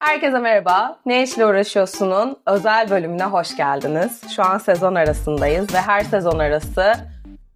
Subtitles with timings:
[0.00, 0.98] Herkese merhaba.
[1.06, 4.22] Ne işle uğraşıyorsunun özel bölümüne hoş geldiniz.
[4.36, 6.92] Şu an sezon arasındayız ve her sezon arası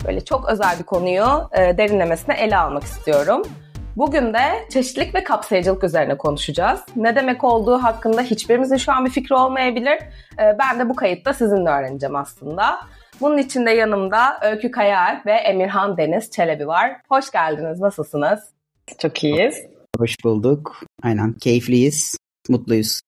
[0.07, 3.43] böyle çok özel bir konuyu e, derinlemesine ele almak istiyorum.
[3.97, 4.41] Bugün de
[4.73, 6.81] çeşitlilik ve kapsayıcılık üzerine konuşacağız.
[6.97, 9.99] Ne demek olduğu hakkında hiçbirimizin şu an bir fikri olmayabilir.
[10.39, 12.79] E, ben de bu kayıtta sizinle öğreneceğim aslında.
[13.21, 16.97] Bunun için de yanımda Öykü Kayaalp ve Emirhan Deniz Çelebi var.
[17.09, 17.81] Hoş geldiniz.
[17.81, 18.41] Nasılsınız?
[18.99, 19.55] Çok iyiyiz.
[19.99, 20.81] Hoş bulduk.
[21.03, 21.33] Aynen.
[21.33, 22.22] Keyifliyiz.
[22.49, 23.01] Mutluyuz.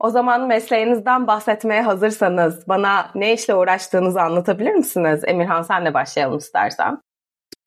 [0.00, 5.20] O zaman mesleğinizden bahsetmeye hazırsanız bana ne işle uğraştığınızı anlatabilir misiniz?
[5.26, 6.98] Emirhan senle başlayalım istersen.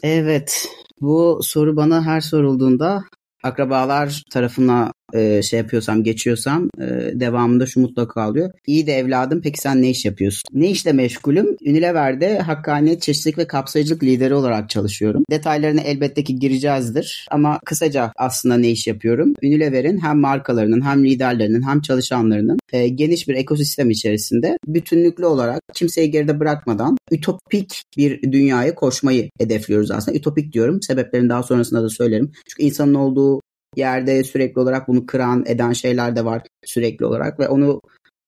[0.03, 0.67] Evet.
[1.01, 3.03] Bu soru bana her sorulduğunda
[3.43, 8.51] akrabalar tarafına e, şey yapıyorsam, geçiyorsam e, devamında şu mutlaka oluyor.
[8.67, 10.43] İyi de evladım peki sen ne iş yapıyorsun?
[10.53, 11.57] Ne işle meşgulüm?
[11.65, 15.23] Unilever'de hakkaniyet, çeşitlilik ve kapsayıcılık lideri olarak çalışıyorum.
[15.31, 19.33] Detaylarına elbette ki gireceğizdir ama kısaca aslında ne iş yapıyorum?
[19.43, 26.11] Unilever'in hem markalarının hem liderlerinin hem çalışanlarının e, geniş bir ekosistem içerisinde bütünlüklü olarak kimseyi
[26.11, 30.17] geride bırakmadan ütopik bir dünyaya koşmayı hedefliyoruz aslında.
[30.17, 30.81] Ütopik diyorum.
[30.81, 32.31] Sebeplerini daha sonrasında da söylerim.
[32.49, 33.41] Çünkü insanın olduğu
[33.77, 37.81] yerde sürekli olarak bunu kıran eden şeyler de var sürekli olarak ve onu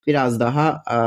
[0.06, 0.98] biraz daha e,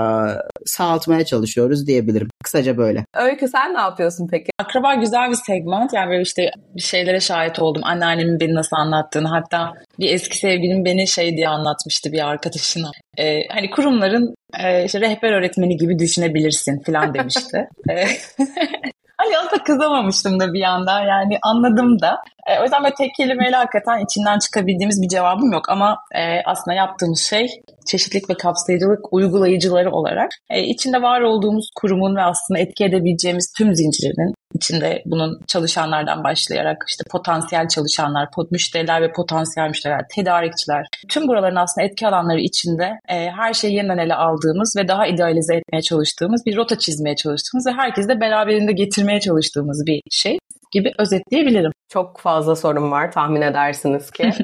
[0.65, 2.27] sağaltmaya çalışıyoruz diyebilirim.
[2.43, 3.05] Kısaca böyle.
[3.15, 4.49] Öykü sen ne yapıyorsun peki?
[4.59, 5.93] Akraba güzel bir segment.
[5.93, 7.81] Yani böyle işte bir şeylere şahit oldum.
[7.85, 9.27] Anneannemin beni nasıl anlattığını.
[9.27, 12.91] Hatta bir eski sevgilim beni şey diye anlatmıştı bir arkadaşına.
[13.17, 17.67] Ee, hani kurumların e, işte rehber öğretmeni gibi düşünebilirsin falan demişti.
[19.19, 22.21] Hani aslında kızamamıştım da bir yandan yani anladım da.
[22.47, 25.69] E, o yüzden böyle tek kelimeyle hakikaten içinden çıkabildiğimiz bir cevabım yok.
[25.69, 27.47] Ama e, aslında yaptığımız şey
[27.85, 33.75] çeşitlilik ve kapsayıcılık uygulayıcıları olarak e, içinde var olduğumuz kurumun ve aslında etki edebileceğimiz tüm
[33.75, 41.55] zincirinin içinde bunun çalışanlardan başlayarak işte potansiyel çalışanlar, müşteriler ve potansiyel müşteriler, tedarikçiler, tüm buraların
[41.55, 46.45] aslında etki alanları içinde e, her şeyi yeniden ele aldığımız ve daha idealize etmeye çalıştığımız
[46.45, 50.39] bir rota çizmeye çalıştığımız ve herkesi de beraberinde getirmeye çalıştığımız bir şey
[50.71, 51.71] gibi özetleyebilirim.
[51.89, 54.31] Çok fazla sorun var tahmin edersiniz ki.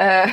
[0.00, 0.24] Ee,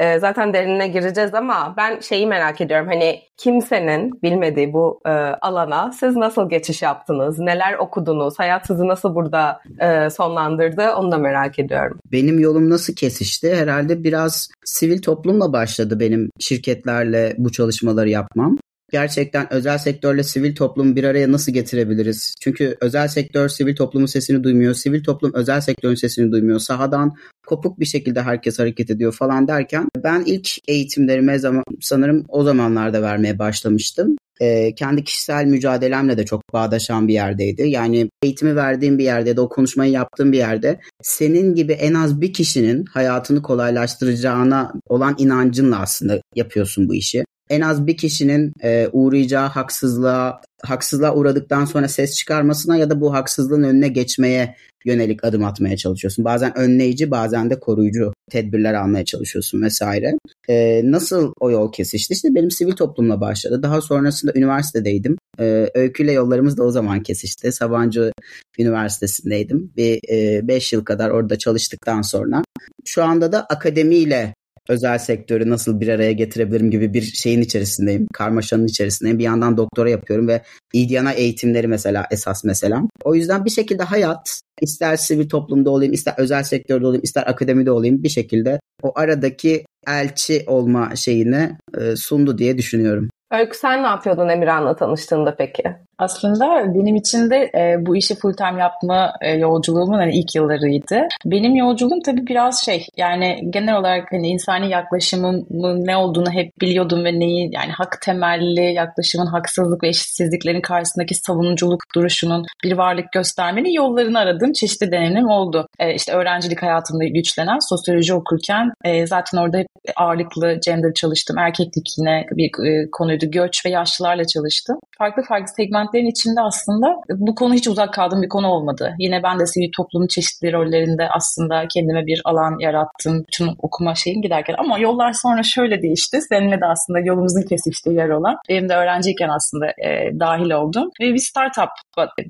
[0.00, 2.88] e, zaten derinine gireceğiz ama ben şeyi merak ediyorum.
[2.88, 7.38] Hani kimsenin bilmediği bu e, alana siz nasıl geçiş yaptınız?
[7.38, 8.38] Neler okudunuz?
[8.38, 10.90] Hayat sizi nasıl burada e, sonlandırdı?
[10.90, 11.98] Onu da merak ediyorum.
[12.12, 13.56] Benim yolum nasıl kesişti?
[13.56, 18.56] Herhalde biraz sivil toplumla başladı benim şirketlerle bu çalışmaları yapmam
[18.92, 22.34] gerçekten özel sektörle sivil toplumu bir araya nasıl getirebiliriz?
[22.40, 26.58] Çünkü özel sektör sivil toplumun sesini duymuyor, sivil toplum özel sektörün sesini duymuyor.
[26.58, 27.14] Sahadan
[27.46, 33.02] kopuk bir şekilde herkes hareket ediyor falan derken ben ilk eğitimlerimi zaman, sanırım o zamanlarda
[33.02, 34.16] vermeye başlamıştım.
[34.40, 37.62] Ee, kendi kişisel mücadelemle de çok bağdaşan bir yerdeydi.
[37.68, 41.94] Yani eğitimi verdiğim bir yerde ya da o konuşmayı yaptığım bir yerde senin gibi en
[41.94, 48.52] az bir kişinin hayatını kolaylaştıracağına olan inancınla aslında yapıyorsun bu işi en az bir kişinin
[48.62, 55.24] e, uğrayacağı haksızlığa haksızlığa uğradıktan sonra ses çıkarmasına ya da bu haksızlığın önüne geçmeye yönelik
[55.24, 56.24] adım atmaya çalışıyorsun.
[56.24, 60.12] Bazen önleyici bazen de koruyucu tedbirler almaya çalışıyorsun vesaire.
[60.48, 62.14] Ee, nasıl o yol kesişti?
[62.14, 63.62] İşte benim sivil toplumla başladı.
[63.62, 65.16] Daha sonrasında üniversitedeydim.
[65.40, 67.52] Ee, öyküyle yollarımız da o zaman kesişti.
[67.52, 68.12] Sabancı
[68.58, 69.72] Üniversitesi'ndeydim.
[69.76, 70.00] Bir
[70.48, 72.42] 5 e, yıl kadar orada çalıştıktan sonra.
[72.84, 74.34] Şu anda da akademiyle
[74.68, 78.06] özel sektörü nasıl bir araya getirebilirim gibi bir şeyin içerisindeyim.
[78.12, 79.18] Karmaşanın içerisindeyim.
[79.18, 80.42] Bir yandan doktora yapıyorum ve
[80.72, 82.82] İDYAN'a eğitimleri mesela esas mesela.
[83.04, 87.70] O yüzden bir şekilde hayat ister sivil toplumda olayım, ister özel sektörde olayım, ister akademide
[87.70, 93.10] olayım bir şekilde o aradaki elçi olma şeyini e, sundu diye düşünüyorum.
[93.32, 95.62] Öykü sen ne yapıyordun Emirhan'la tanıştığında peki?
[95.98, 101.08] Aslında benim için de e, bu işi full time yapma e, yolculuğumun hani ilk yıllarıydı.
[101.24, 105.46] Benim yolculuğum tabii biraz şey yani genel olarak hani insani yaklaşımın
[105.86, 111.80] ne olduğunu hep biliyordum ve neyi yani hak temelli yaklaşımın haksızlık ve eşitsizliklerin karşısındaki savunuculuk
[111.94, 115.68] duruşunun bir varlık göstermenin yollarını aradığım çeşitli deneyimim oldu.
[115.78, 119.66] E, işte öğrencilik hayatımda güçlenen sosyoloji okurken e, zaten orada hep
[119.96, 121.38] ağırlıklı gender çalıştım.
[121.38, 123.30] Erkeklik yine bir e, konuydu.
[123.30, 124.78] Göç ve yaşlılarla çalıştım.
[124.98, 128.94] Farklı farklı segment kentlerin içinde aslında bu konu hiç uzak kaldığım bir konu olmadı.
[128.98, 133.24] Yine ben de sivil toplumun çeşitli rollerinde aslında kendime bir alan yarattım.
[133.28, 134.54] Bütün okuma şeyim giderken.
[134.58, 136.18] Ama yollar sonra şöyle değişti.
[136.28, 138.36] Seninle de aslında yolumuzun kesiştiği yer olan.
[138.48, 140.90] Benim de öğrenciyken aslında e, dahil oldum.
[141.00, 141.70] Ve bir startup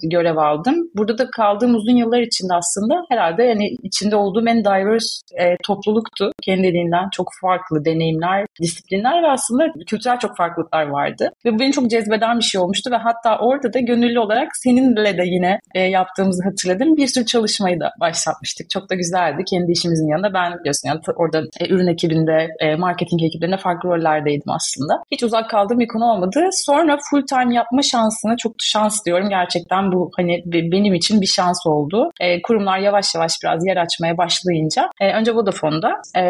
[0.02, 0.74] görev aldım.
[0.94, 5.08] Burada da kaldığım uzun yıllar içinde aslında herhalde yani içinde olduğum en diverse
[5.40, 6.30] e, topluluktu.
[6.42, 11.30] Kendiliğinden çok farklı deneyimler, disiplinler ve aslında kültürel çok farklılıklar vardı.
[11.44, 15.18] Ve bu beni çok cezbeden bir şey olmuştu ve hatta orada da gönüllü olarak seninle
[15.18, 16.96] de yine e, yaptığımızı hatırladım.
[16.96, 18.70] Bir sürü çalışmayı da başlatmıştık.
[18.70, 19.42] Çok da güzeldi.
[19.50, 24.50] Kendi işimizin yanında ben biliyorsun yani orada e, ürün ekibinde, e, marketing ekiblerinde farklı rollerdeydim
[24.50, 25.02] aslında.
[25.12, 26.40] Hiç uzak kaldığım bir konu olmadı.
[26.52, 29.28] Sonra full time yapma şansına çok şans diyorum.
[29.28, 32.10] Gerçekten bu hani benim için bir şans oldu.
[32.20, 36.22] E, kurumlar yavaş yavaş biraz yer açmaya başlayınca e, önce Vodafone'da e,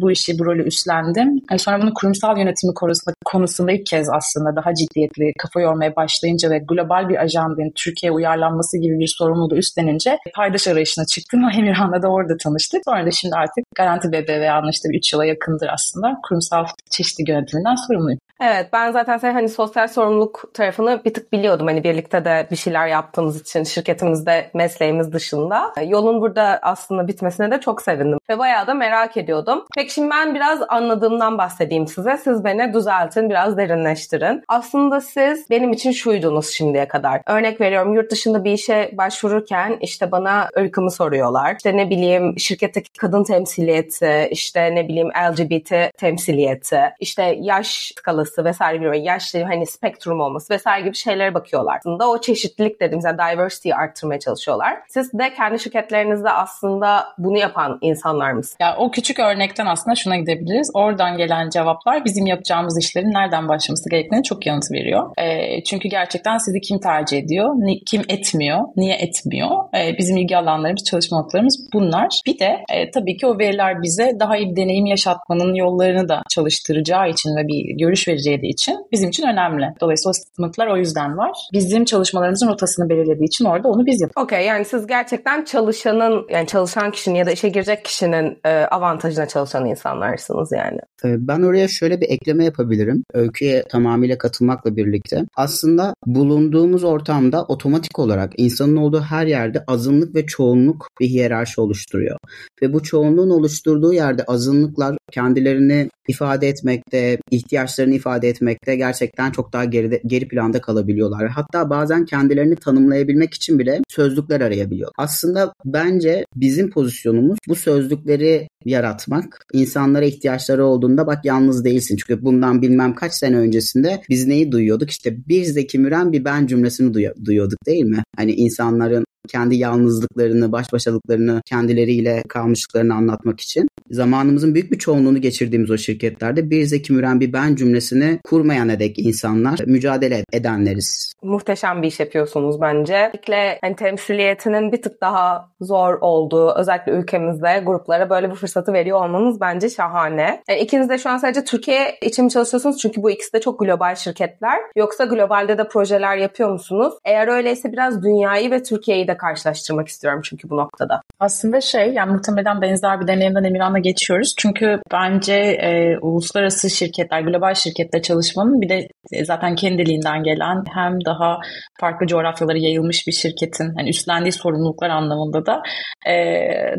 [0.00, 1.40] bu işi, bu rolü üstlendim.
[1.52, 6.49] E, sonra bunu kurumsal yönetimi konusunda, konusunda ilk kez aslında daha ciddiyetli kafa yormaya başlayınca
[6.50, 11.40] ve global bir ajandanın Türkiye uyarlanması gibi bir sorumluluğu üstlenince paydaş arayışına çıktım.
[11.58, 12.82] Emirhan'la da orada tanıştık.
[12.84, 16.20] Sonra da şimdi artık Garanti BBV anlaştı 3 yıla yakındır aslında.
[16.28, 18.20] Kurumsal çeşitli yönetiminden sorumluyum.
[18.40, 21.66] Evet ben zaten sen hani sosyal sorumluluk tarafını bir tık biliyordum.
[21.66, 25.72] Hani birlikte de bir şeyler yaptığımız için şirketimizde mesleğimiz dışında.
[25.86, 28.18] Yolun burada aslında bitmesine de çok sevindim.
[28.30, 29.64] Ve bayağı da merak ediyordum.
[29.76, 32.16] Peki şimdi ben biraz anladığımdan bahsedeyim size.
[32.16, 34.42] Siz beni düzeltin, biraz derinleştirin.
[34.48, 37.22] Aslında siz benim için şuydunuz şimdiye kadar.
[37.26, 41.56] Örnek veriyorum yurt dışında bir işe başvururken işte bana ırkımı soruyorlar.
[41.56, 48.80] İşte ne bileyim şirketteki kadın temsiliyeti, işte ne bileyim LGBT temsiliyeti, işte yaş skalası vesaire
[48.80, 51.76] bir yaş hani spektrum olması vesaire gibi şeylere bakıyorlar.
[51.78, 54.78] Aslında o çeşitlilik dediğimiz yani diversity'yi arttırmaya çalışıyorlar.
[54.88, 58.56] Siz de kendi şirketlerinizde aslında bunu yapan insanlar mısınız?
[58.60, 60.70] Ya o küçük örnekten aslında şuna gidebiliriz.
[60.74, 65.10] Oradan gelen cevaplar bizim yapacağımız işlerin nereden başlaması gerektiğini çok yanıt veriyor.
[65.18, 67.54] E, çünkü gerçekten sizi kim tercih ediyor,
[67.86, 69.50] kim etmiyor, niye etmiyor?
[69.78, 72.20] E, bizim ilgi alanlarımız, çalışma noktalarımız bunlar.
[72.26, 76.22] Bir de e, tabii ki o veriler bize daha iyi bir deneyim yaşatmanın yollarını da
[76.30, 79.66] çalıştıracağı için ve bir görüş vereceği için bizim için önemli.
[79.80, 81.32] Dolayısıyla o sınıflar o yüzden var.
[81.52, 84.24] Bizim çalışmalarımızın rotasını belirlediği için orada onu biz yapıyoruz.
[84.24, 89.26] Okey yani siz gerçekten çalışanın yani çalışan kişinin ya da işe girecek kişinin e, avantajına
[89.28, 90.78] çalışan insanlarsınız yani.
[91.04, 93.04] E, ben oraya şöyle bir ekleme yapabilirim.
[93.14, 95.24] Öyküye tamamıyla katılmakla birlikte.
[95.36, 102.16] Aslında bulunduğumuz ortamda otomatik olarak insanın olduğu her yerde azınlık ve çoğunluk bir hiyerarşi oluşturuyor.
[102.62, 109.64] Ve bu çoğunluğun oluşturduğu yerde azınlıklar kendilerini ifade etmekte, ihtiyaçlarını ifade etmekte gerçekten çok daha
[109.64, 111.28] geride, geri planda kalabiliyorlar.
[111.28, 114.90] Hatta bazen kendilerini tanımlayabilmek için bile sözlükler arayabiliyor.
[114.98, 119.46] Aslında bence bizim pozisyonumuz bu sözlükleri yaratmak.
[119.52, 121.96] İnsanlara ihtiyaçları olduğunda bak yalnız değilsin.
[121.96, 124.90] Çünkü bundan bilmem kaç sene öncesinde biz neyi duyuyorduk?
[124.90, 128.02] İşte bir Zeki Müren bir ben cümlesini duyuyorduk değil mi?
[128.16, 133.68] Hani insanların kendi yalnızlıklarını, baş başalıklarını, kendileriyle kalmışlıklarını anlatmak için.
[133.90, 138.98] Zamanımızın büyük bir çoğunluğunu geçirdiğimiz o şirketlerde bir Zeki Müren bir ben cümlesini kurmayan edek
[138.98, 141.12] insanlar, mücadele edenleriz.
[141.22, 143.10] Muhteşem bir iş yapıyorsunuz bence.
[143.14, 149.04] Özellikle hani temsiliyetinin bir tık daha zor olduğu, özellikle ülkemizde gruplara böyle bir fırsatı veriyor
[149.04, 150.42] olmanız bence şahane.
[150.48, 152.78] Yani ikiniz de şu an sadece Türkiye için mi çalışıyorsunuz?
[152.78, 154.58] Çünkü bu ikisi de çok global şirketler.
[154.76, 156.94] Yoksa globalde de projeler yapıyor musunuz?
[157.04, 161.02] Eğer öyleyse biraz dünyayı ve Türkiye'yi de karşılaştırmak istiyorum çünkü bu noktada.
[161.20, 164.34] Aslında şey yani muhtemelen benzer bir deneyimden Emirhan'la geçiyoruz.
[164.38, 171.04] Çünkü bence e, uluslararası şirketler, global şirketler çalışmanın bir de e, zaten kendiliğinden gelen hem
[171.04, 171.38] daha
[171.80, 175.62] farklı coğrafyalara yayılmış bir şirketin hani üstlendiği sorumluluklar anlamında da
[176.10, 176.14] e,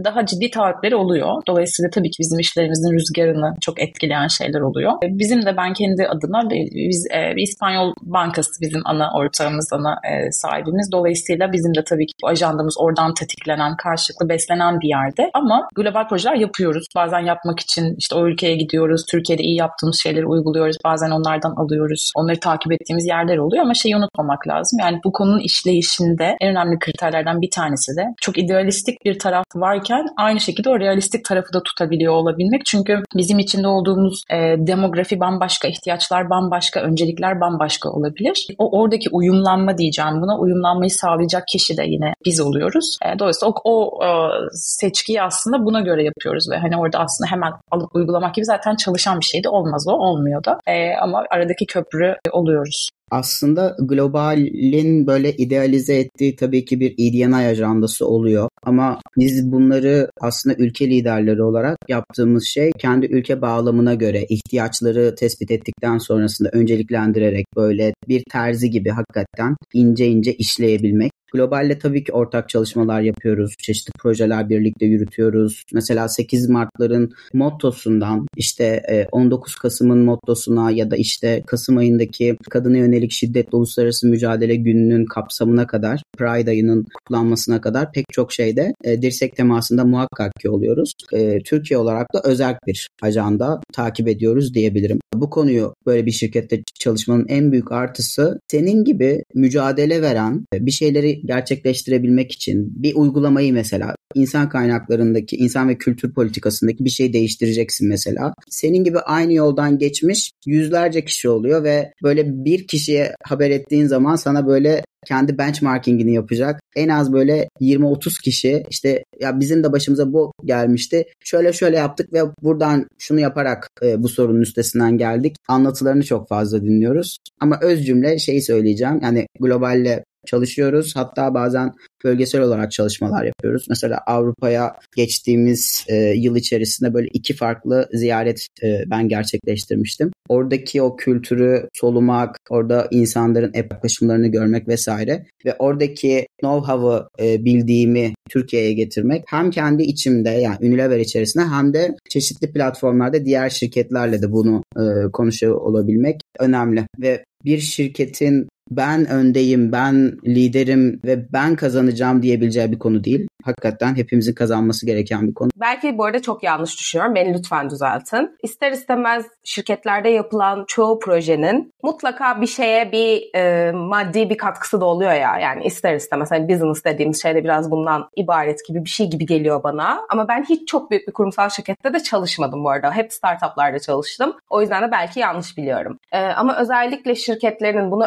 [0.04, 1.42] daha ciddi taahhütleri oluyor.
[1.48, 4.92] Dolayısıyla tabii ki bizim işlerimizin rüzgarını çok etkileyen şeyler oluyor.
[4.92, 9.94] E, bizim de ben kendi adıma biz e, bir İspanyol bankası bizim ana ortağımız, ana
[10.12, 10.92] e, sahibimiz.
[10.92, 15.30] Dolayısıyla bizim de tabii ki ajandamız oradan tetiklenen, karşılıklı beslenen bir yerde.
[15.34, 16.86] Ama global projeler yapıyoruz.
[16.96, 19.06] Bazen yapmak için işte o ülkeye gidiyoruz.
[19.12, 20.78] Türkiye'de iyi yaptığımız şeyleri uyguluyoruz.
[20.86, 22.12] Bazen onlardan alıyoruz.
[22.16, 24.80] Onları takip ettiğimiz yerler oluyor ama şeyi unutmamak lazım.
[24.80, 30.06] Yani bu konunun işleyişinde en önemli kriterlerden bir tanesi de çok idealistik bir taraf varken
[30.18, 32.66] aynı şekilde o realistik tarafı da tutabiliyor olabilmek.
[32.66, 38.48] Çünkü bizim içinde olduğumuz e, demografi bambaşka, ihtiyaçlar bambaşka, öncelikler bambaşka olabilir.
[38.58, 40.40] O oradaki uyumlanma diyeceğim buna.
[40.40, 42.98] Uyumlanmayı sağlayacak kişi de yine biz oluyoruz.
[43.06, 44.10] E, dolayısıyla o, o e,
[44.54, 49.20] seçkiyi aslında buna göre yapıyoruz ve hani orada aslında hemen alıp uygulamak gibi zaten çalışan
[49.20, 50.60] bir şey de olmaz o olmuyor da.
[50.68, 58.08] E, ama aradaki köprü oluyoruz aslında globalin böyle idealize ettiği tabii ki bir EDNI ajandası
[58.08, 58.50] oluyor.
[58.64, 65.52] Ama biz bunları aslında ülke liderleri olarak yaptığımız şey kendi ülke bağlamına göre ihtiyaçları tespit
[65.52, 71.12] ettikten sonrasında önceliklendirerek böyle bir terzi gibi hakikaten ince ince işleyebilmek.
[71.34, 73.56] Global'le tabii ki ortak çalışmalar yapıyoruz.
[73.58, 75.64] Çeşitli projeler birlikte yürütüyoruz.
[75.74, 83.12] Mesela 8 Mart'ların mottosundan işte 19 Kasım'ın mottosuna ya da işte Kasım ayındaki kadına yönelik
[83.12, 89.36] şiddet uluslararası mücadele gününün kapsamına kadar Pride ayının kutlanmasına kadar pek çok şeyde e, dirsek
[89.36, 90.94] temasında muhakkak ki oluyoruz.
[91.14, 95.00] E, Türkiye olarak da özel bir ajanda takip ediyoruz diyebilirim.
[95.14, 101.22] Bu konuyu böyle bir şirkette çalışmanın en büyük artısı senin gibi mücadele veren bir şeyleri
[101.26, 108.34] gerçekleştirebilmek için bir uygulamayı mesela insan kaynaklarındaki, insan ve kültür politikasındaki bir şey değiştireceksin mesela.
[108.50, 114.16] Senin gibi aynı yoldan geçmiş yüzlerce kişi oluyor ve böyle bir kişiye haber ettiğin zaman
[114.16, 116.62] sana böyle kendi benchmarkingini yapacak.
[116.76, 121.06] En az böyle 20-30 kişi işte ya bizim de başımıza bu gelmişti.
[121.24, 125.36] Şöyle şöyle yaptık ve buradan şunu yaparak e, bu sorunun üstesinden geldik.
[125.48, 127.18] Anlatılarını çok fazla dinliyoruz.
[127.40, 129.00] Ama öz cümle şeyi söyleyeceğim.
[129.04, 130.96] Yani globalle çalışıyoruz.
[130.96, 133.66] Hatta bazen bölgesel olarak çalışmalar yapıyoruz.
[133.70, 140.12] Mesela Avrupa'ya geçtiğimiz e, yıl içerisinde böyle iki farklı ziyaret e, ben gerçekleştirmiştim.
[140.32, 148.74] Oradaki o kültürü solumak, orada insanların yaklaşımlarını görmek vesaire ve oradaki know-how'ı e, bildiğimi Türkiye'ye
[148.74, 154.64] getirmek hem kendi içimde yani Unilever içerisinde hem de çeşitli platformlarda diğer şirketlerle de bunu
[154.78, 156.88] e, konuşuyor olabilmek önemli.
[157.00, 163.28] Ve bir şirketin ben öndeyim, ben liderim ve ben kazanacağım diyebileceği bir konu değil.
[163.44, 165.50] Hakikaten hepimizin kazanması gereken bir konu.
[165.56, 167.16] Belki bu arada çok yanlış düşünüyorum.
[167.16, 168.38] Beni lütfen düzeltin.
[168.44, 174.86] İster istemez şirketlerde yapılan çoğu projenin mutlaka bir şeye bir e, maddi bir katkısı da
[174.86, 175.40] oluyor ya.
[175.40, 179.26] Yani ister istemez hani business dediğimiz şey de biraz bundan ibaret gibi bir şey gibi
[179.26, 180.02] geliyor bana.
[180.10, 182.92] Ama ben hiç çok büyük bir kurumsal şirkette de çalışmadım bu arada.
[182.92, 184.34] Hep startuplarda çalıştım.
[184.50, 186.00] O yüzden de belki yanlış biliyorum.
[186.12, 188.06] E, ama özellikle şirketlerin bunu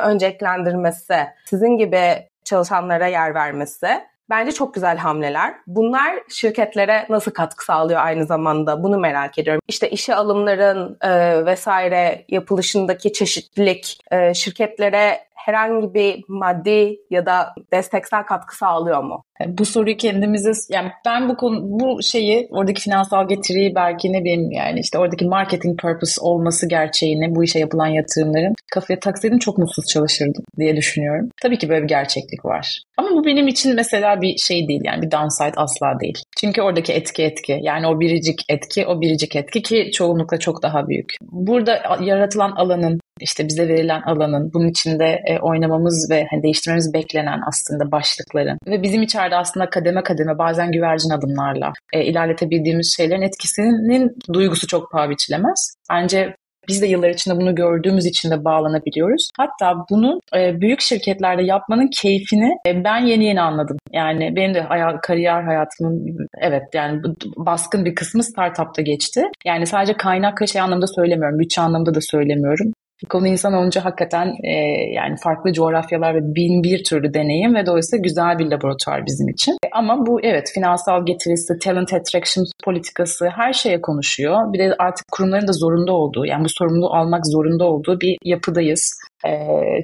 [0.54, 5.54] önceliklendirmesi, sizin gibi çalışanlara yer vermesi Bence çok güzel hamleler.
[5.66, 9.60] Bunlar şirketlere nasıl katkı sağlıyor aynı zamanda bunu merak ediyorum.
[9.68, 18.22] İşte işe alımların e, vesaire yapılışındaki çeşitlilik e, şirketlere herhangi bir maddi ya da desteksel
[18.22, 19.24] katkı sağlıyor mu?
[19.46, 24.50] Bu soruyu kendimize yani ben bu konu bu şeyi oradaki finansal getiriyi belki ne bileyim
[24.50, 29.84] yani işte oradaki marketing purpose olması gerçeğini bu işe yapılan yatırımların kafaya taksaydım çok mutsuz
[29.92, 31.28] çalışırdım diye düşünüyorum.
[31.42, 32.82] Tabii ki böyle bir gerçeklik var.
[32.96, 36.18] Ama bu benim için mesela bir şey değil yani bir downside asla değil.
[36.40, 40.88] Çünkü oradaki etki etki yani o biricik etki o biricik etki ki çoğunlukla çok daha
[40.88, 41.12] büyük.
[41.22, 47.40] Burada yaratılan alanın işte bize verilen alanın, bunun içinde e, oynamamız ve hani değiştirmemiz beklenen
[47.48, 54.16] aslında başlıkların ve bizim içeride aslında kademe kademe bazen güvercin adımlarla e, ilerletebildiğimiz şeylerin etkisinin
[54.32, 55.74] duygusu çok paha biçilemez.
[55.90, 56.34] Bence
[56.68, 59.30] biz de yıllar içinde bunu gördüğümüz için de bağlanabiliyoruz.
[59.38, 63.76] Hatta bunu e, büyük şirketlerde yapmanın keyfini e, ben yeni yeni anladım.
[63.92, 67.00] Yani benim de hayal, kariyer hayatımın evet yani
[67.36, 69.22] baskın bir kısmı startupta geçti.
[69.44, 72.72] Yani sadece kaynak şey anlamda söylemiyorum, bütçe anlamda da söylemiyorum.
[73.04, 74.52] Konu insan olunca hakikaten e,
[74.92, 79.56] yani farklı coğrafyalar ve bin bir türlü deneyim ve dolayısıyla güzel bir laboratuvar bizim için.
[79.72, 84.52] Ama bu evet finansal getirisi, talent attraction politikası her şeye konuşuyor.
[84.52, 88.98] Bir de artık kurumların da zorunda olduğu yani bu sorumluluğu almak zorunda olduğu bir yapıdayız
[89.04, 89.13] e,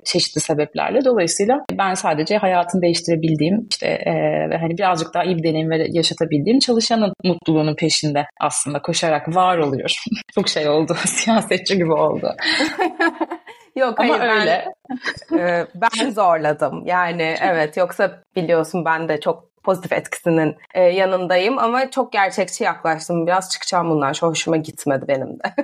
[0.05, 1.05] çeşitli sebeplerle.
[1.05, 4.13] Dolayısıyla ben sadece hayatını değiştirebildiğim işte e,
[4.51, 9.59] ve hani birazcık daha iyi bir deneyim ve yaşatabildiğim çalışanın mutluluğunun peşinde aslında koşarak var
[9.59, 9.95] oluyor.
[10.35, 12.37] Çok şey oldu, siyasetçi gibi oldu.
[13.77, 14.65] Yok Ama hayır öyle.
[15.31, 16.83] ben, e, ben zorladım.
[16.87, 23.27] Yani evet yoksa biliyorsun ben de çok pozitif etkisinin e, yanındayım ama çok gerçekçi yaklaştım.
[23.27, 24.13] Biraz çıkacağım bundan.
[24.21, 25.55] Hoşuma gitmedi benim de.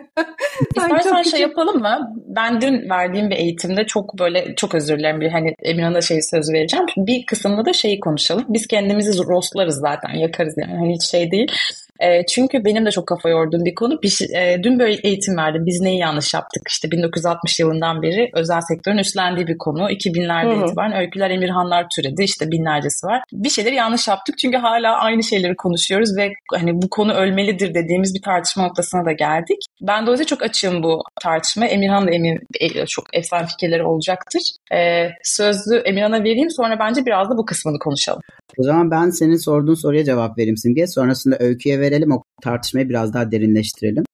[0.77, 2.15] İstersen şey yapalım mı?
[2.27, 6.53] Ben dün verdiğim bir eğitimde çok böyle çok özür dilerim bir hani Emirhan'a şey söz
[6.53, 6.87] vereceğim.
[6.97, 8.45] Bir kısımda da şeyi konuşalım.
[8.49, 11.53] Biz kendimizi rostlarız zaten yakarız yani hani hiç şey değil.
[12.01, 14.03] E, çünkü benim de çok kafa yorduğum bir konu.
[14.03, 15.63] Bir, şey, e, dün böyle eğitim verdim.
[15.67, 16.63] Biz neyi yanlış yaptık?
[16.69, 19.91] İşte 1960 yılından beri özel sektörün üstlendiği bir konu.
[19.91, 22.23] 2000'lerde itibaren öyküler, emirhanlar türedi.
[22.23, 23.23] İşte binlercesi var.
[23.33, 28.15] Bir şeyleri yanlış yaptık çünkü hala aynı şeyleri konuşuyoruz ve hani bu konu ölmelidir dediğimiz
[28.15, 29.59] bir tartışma noktasına da geldik.
[29.81, 31.67] Ben dolayısıyla çok açığım bu tartışma.
[31.67, 34.43] Emirhan da emin e, çok efsane fikirleri olacaktır.
[34.75, 38.21] Ee, sözlü Emirhan'a vereyim sonra bence biraz da bu kısmını konuşalım.
[38.59, 40.87] O zaman ben senin sorduğun soruya cevap vereyim Simge.
[40.87, 44.05] Sonrasında öyküye verelim o tartışmayı biraz daha derinleştirelim.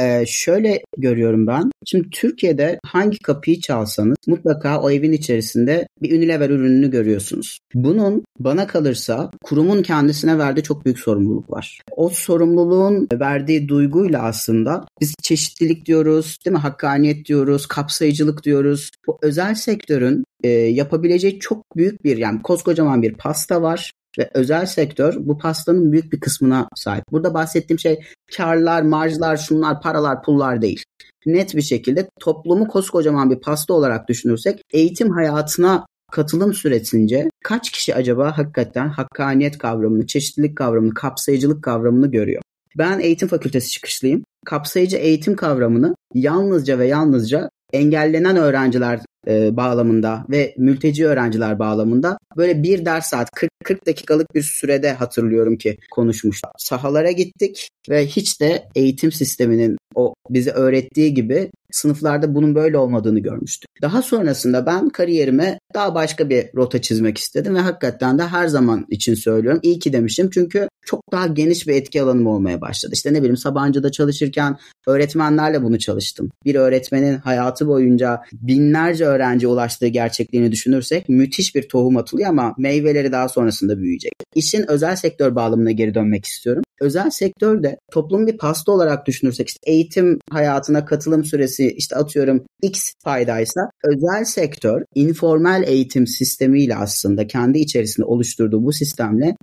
[0.00, 1.70] Ee, şöyle görüyorum ben.
[1.86, 7.58] Şimdi Türkiye'de hangi kapıyı çalsanız mutlaka o evin içerisinde bir Unilever ürününü görüyorsunuz.
[7.74, 11.80] Bunun bana kalırsa kurumun kendisine verdiği çok büyük sorumluluk var.
[11.96, 16.60] O sorumluluğun verdiği duyguyla aslında biz çeşitlilik diyoruz, değil mi?
[16.60, 18.90] Hakkaniyet diyoruz, kapsayıcılık diyoruz.
[19.06, 24.66] Bu özel sektörün e, yapabileceği çok büyük bir yani koskocaman bir pasta var ve özel
[24.66, 27.04] sektör bu pastanın büyük bir kısmına sahip.
[27.12, 28.04] Burada bahsettiğim şey
[28.36, 30.82] karlar, marjlar, şunlar, paralar, pullar değil.
[31.26, 37.94] Net bir şekilde toplumu koskocaman bir pasta olarak düşünürsek eğitim hayatına katılım süresince kaç kişi
[37.94, 42.42] acaba hakikaten hakkaniyet kavramını, çeşitlilik kavramını, kapsayıcılık kavramını görüyor?
[42.78, 44.24] Ben eğitim fakültesi çıkışlıyım.
[44.46, 52.62] kapsayıcı eğitim kavramını yalnızca ve yalnızca engellenen öğrenciler e, bağlamında ve mülteci öğrenciler bağlamında böyle
[52.62, 56.50] bir ders saat 40, 40 dakikalık bir sürede hatırlıyorum ki konuşmuştuk.
[56.58, 63.20] Sahalara gittik ve hiç de eğitim sisteminin o bize öğrettiği gibi sınıflarda bunun böyle olmadığını
[63.20, 63.68] görmüştüm.
[63.82, 68.86] Daha sonrasında ben kariyerime daha başka bir rota çizmek istedim ve hakikaten de her zaman
[68.88, 69.60] için söylüyorum.
[69.62, 72.92] İyi ki demişim çünkü çok daha geniş bir etki alanım olmaya başladı.
[72.94, 76.30] İşte ne bileyim Sabancı'da çalışırken öğretmenlerle bunu çalıştım.
[76.44, 83.12] Bir öğretmenin hayatı boyunca binlerce öğrenci ulaştığı gerçekliğini düşünürsek müthiş bir tohum atılıyor ama meyveleri
[83.12, 84.12] daha sonrasında büyüyecek.
[84.34, 86.62] İşin özel sektör bağlamına geri dönmek istiyorum.
[86.80, 92.92] Özel sektörde toplum bir pasta olarak düşünürsek işte eğitim hayatına katılım süresi işte atıyorum X
[93.04, 99.36] paydaysa özel sektör informal eğitim sistemiyle aslında kendi içerisinde oluşturduğu bu sistemle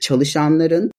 [0.00, 0.90] çalışanların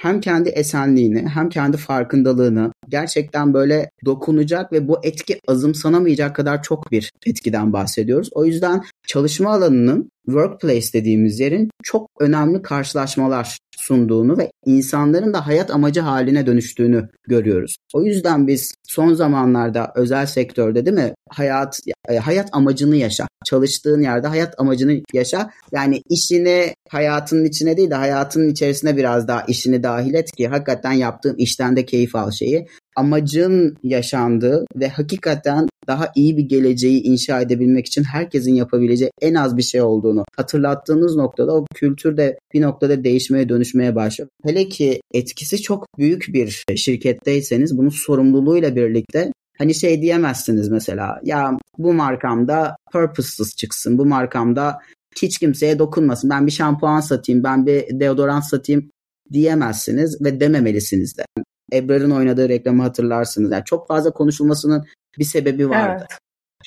[0.00, 6.92] hem kendi esenliğini hem kendi farkındalığını gerçekten böyle dokunacak ve bu etki azımsanamayacak kadar çok
[6.92, 8.28] bir etkiden bahsediyoruz.
[8.32, 15.70] O yüzden çalışma alanının workplace dediğimiz yerin çok önemli karşılaşmalar sunduğunu ve insanların da hayat
[15.70, 17.76] amacı haline dönüştüğünü görüyoruz.
[17.94, 23.26] O yüzden biz son zamanlarda özel sektörde değil mi hayat e, hayat amacını yaşa.
[23.44, 25.50] Çalıştığın yerde hayat amacını yaşa.
[25.72, 30.92] Yani işini hayatının içine değil de hayatının içerisine biraz daha işini dahil et ki hakikaten
[30.92, 32.66] yaptığın işten de keyif al şeyi
[33.00, 39.56] amacın yaşandığı ve hakikaten daha iyi bir geleceği inşa edebilmek için herkesin yapabileceği en az
[39.56, 44.28] bir şey olduğunu hatırlattığınız noktada o kültür de bir noktada değişmeye dönüşmeye başlıyor.
[44.44, 51.58] Hele ki etkisi çok büyük bir şirketteyseniz bunun sorumluluğuyla birlikte Hani şey diyemezsiniz mesela ya
[51.78, 54.78] bu markamda purposeless çıksın, bu markamda
[55.22, 56.30] hiç kimseye dokunmasın.
[56.30, 58.90] Ben bir şampuan satayım, ben bir deodorant satayım
[59.32, 61.24] diyemezsiniz ve dememelisiniz de.
[61.72, 63.52] Ebrar'ın oynadığı reklamı hatırlarsınız.
[63.52, 64.86] Yani çok fazla konuşulmasının
[65.18, 66.06] bir sebebi vardı.
[66.08, 66.18] Evet.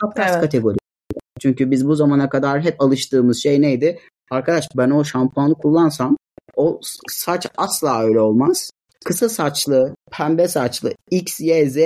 [0.01, 0.41] Çok ters evet.
[0.41, 0.77] kategori.
[1.39, 3.99] Çünkü biz bu zamana kadar hep alıştığımız şey neydi?
[4.31, 6.17] Arkadaş ben o şampuanı kullansam
[6.55, 8.69] o saç asla öyle olmaz.
[9.05, 11.77] Kısa saçlı, pembe saçlı X, Y, Z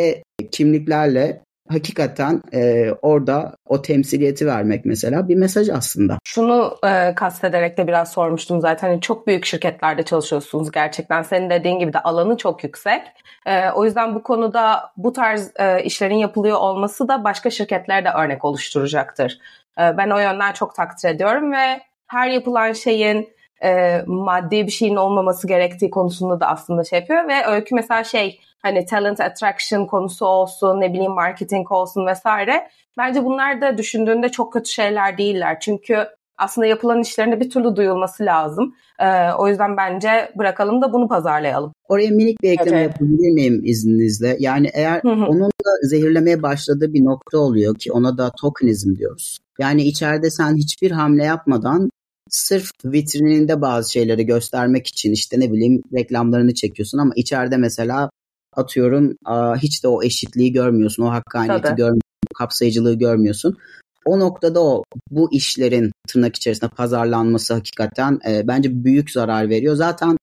[0.52, 6.18] kimliklerle hakikaten e, orada o temsiliyeti vermek mesela bir mesaj aslında.
[6.24, 8.88] Şunu e, kastederek de biraz sormuştum zaten.
[8.88, 11.22] Hani çok büyük şirketlerde çalışıyorsunuz gerçekten.
[11.22, 13.02] Senin dediğin gibi de alanı çok yüksek.
[13.46, 18.10] E, o yüzden bu konuda bu tarz e, işlerin yapılıyor olması da başka şirketlere de
[18.10, 19.40] örnek oluşturacaktır.
[19.80, 23.30] E, ben o yönden çok takdir ediyorum ve her yapılan şeyin
[23.64, 28.40] e, maddi bir şeyin olmaması gerektiği konusunda da aslında şey yapıyor ve öykü mesela şey
[28.62, 32.68] hani talent attraction konusu olsun ne bileyim marketing olsun vesaire
[32.98, 38.26] bence bunlar da düşündüğünde çok kötü şeyler değiller çünkü aslında yapılan işlerinde bir türlü duyulması
[38.26, 38.76] lazım.
[39.00, 41.74] Ee, o yüzden bence bırakalım da bunu pazarlayalım.
[41.90, 42.88] Oraya minik bir ekleme evet.
[42.88, 44.38] yapabilir miyim izninizle?
[44.40, 49.38] Yani eğer onun da zehirlemeye başladığı bir nokta oluyor ki ona da tokenizm diyoruz.
[49.60, 51.90] Yani içeride sen hiçbir hamle yapmadan
[52.30, 58.10] sırf vitrininde bazı şeyleri göstermek için işte ne bileyim reklamlarını çekiyorsun ama içeride mesela
[58.56, 59.18] atıyorum
[59.58, 61.76] hiç de o eşitliği görmüyorsun, o hakkaniyeti Tabii.
[61.76, 62.02] görmüyorsun,
[62.38, 63.58] kapsayıcılığı görmüyorsun.
[64.06, 69.76] O noktada o bu işlerin tırnak içerisinde pazarlanması hakikaten e, bence büyük zarar veriyor.
[69.76, 70.18] Zaten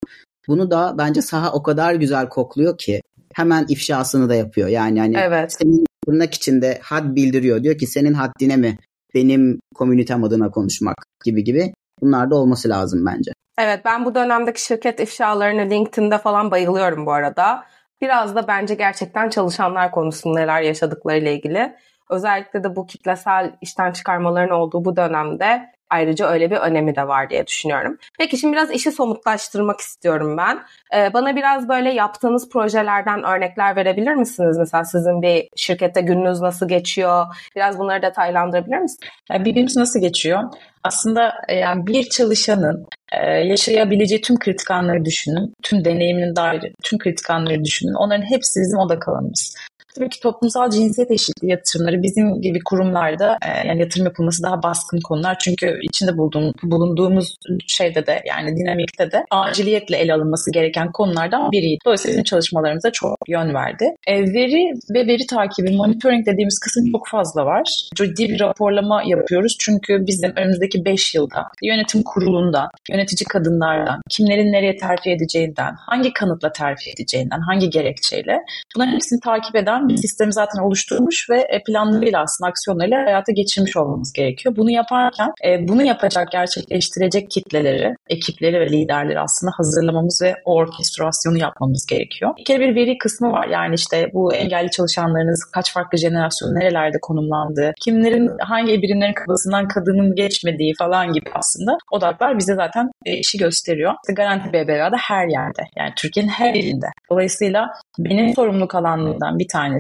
[0.49, 3.01] bunu da bence saha o kadar güzel kokluyor ki
[3.35, 4.69] hemen ifşasını da yapıyor.
[4.69, 5.53] Yani hani evet.
[5.53, 7.63] senin tırnak içinde had bildiriyor.
[7.63, 8.79] Diyor ki senin haddine mi
[9.15, 11.73] benim komünitem adına konuşmak gibi gibi.
[12.01, 13.33] Bunlar da olması lazım bence.
[13.59, 17.65] Evet ben bu dönemdeki şirket ifşalarını LinkedIn'de falan bayılıyorum bu arada.
[18.01, 21.77] Biraz da bence gerçekten çalışanlar konusunda neler yaşadıklarıyla ilgili.
[22.11, 27.31] Özellikle de bu kitlesel işten çıkarmaların olduğu bu dönemde ayrıca öyle bir önemi de var
[27.31, 27.99] diye düşünüyorum.
[28.19, 30.59] Peki şimdi biraz işi somutlaştırmak istiyorum ben.
[30.95, 34.59] Ee, bana biraz böyle yaptığınız projelerden örnekler verebilir misiniz?
[34.59, 37.27] Mesela sizin bir şirkette gününüz nasıl geçiyor?
[37.57, 39.11] Biraz bunları detaylandırabilir misiniz?
[39.31, 40.43] Yani bir nasıl geçiyor?
[40.85, 46.99] Aslında e, yani bir çalışanın e, yaşayabileceği tüm kritik anları düşünün, tüm deneyiminin dair tüm
[46.99, 47.95] kritik anları düşünün.
[47.95, 49.57] Onların hepsi bizim odak alanımız.
[49.95, 55.01] Tabii ki toplumsal cinsiyet eşitliği yatırımları bizim gibi kurumlarda e, yani yatırım yapılması daha baskın
[55.01, 55.37] konular.
[55.39, 61.79] Çünkü içinde bulduğum, bulunduğumuz şeyde de yani dinamikte de aciliyetle ele alınması gereken konulardan biriydi.
[61.87, 63.85] Dolayısıyla bizim çalışmalarımıza çok yön verdi.
[64.07, 67.89] E, veri ve veri takibi, monitoring dediğimiz kısım çok fazla var.
[67.95, 69.57] Ciddi bir raporlama yapıyoruz.
[69.61, 76.53] Çünkü bizim önümüzdeki 5 yılda yönetim kurulundan, yönetici kadınlardan, kimlerin nereye terfi edeceğinden, hangi kanıtla
[76.53, 78.39] terfi edeceğinden, hangi gerekçeyle
[78.77, 83.77] bunların hepsini takip eden bir sistemi zaten oluşturmuş ve e, planlarıyla aslında aksiyonlarıyla hayata geçirmiş
[83.77, 84.57] olmamız gerekiyor.
[84.57, 91.39] Bunu yaparken e, bunu yapacak, gerçekleştirecek kitleleri, ekipleri ve liderleri aslında hazırlamamız ve o orkestrasyonu
[91.39, 92.33] yapmamız gerekiyor.
[92.39, 93.49] Bir kere bir veri kısmı var.
[93.49, 100.15] Yani işte bu engelli çalışanlarınız kaç farklı jenerasyon nerelerde konumlandığı, kimlerin hangi birimlerin kafasından kadının
[100.15, 103.93] geçmediği falan gibi aslında odaklar bize zaten e, işi gösteriyor.
[104.05, 106.87] İşte Garanti BBVA'da her yerde yani Türkiye'nin her ilinde.
[107.11, 109.74] Dolayısıyla benim sorumluluk alanlarından bir tanesi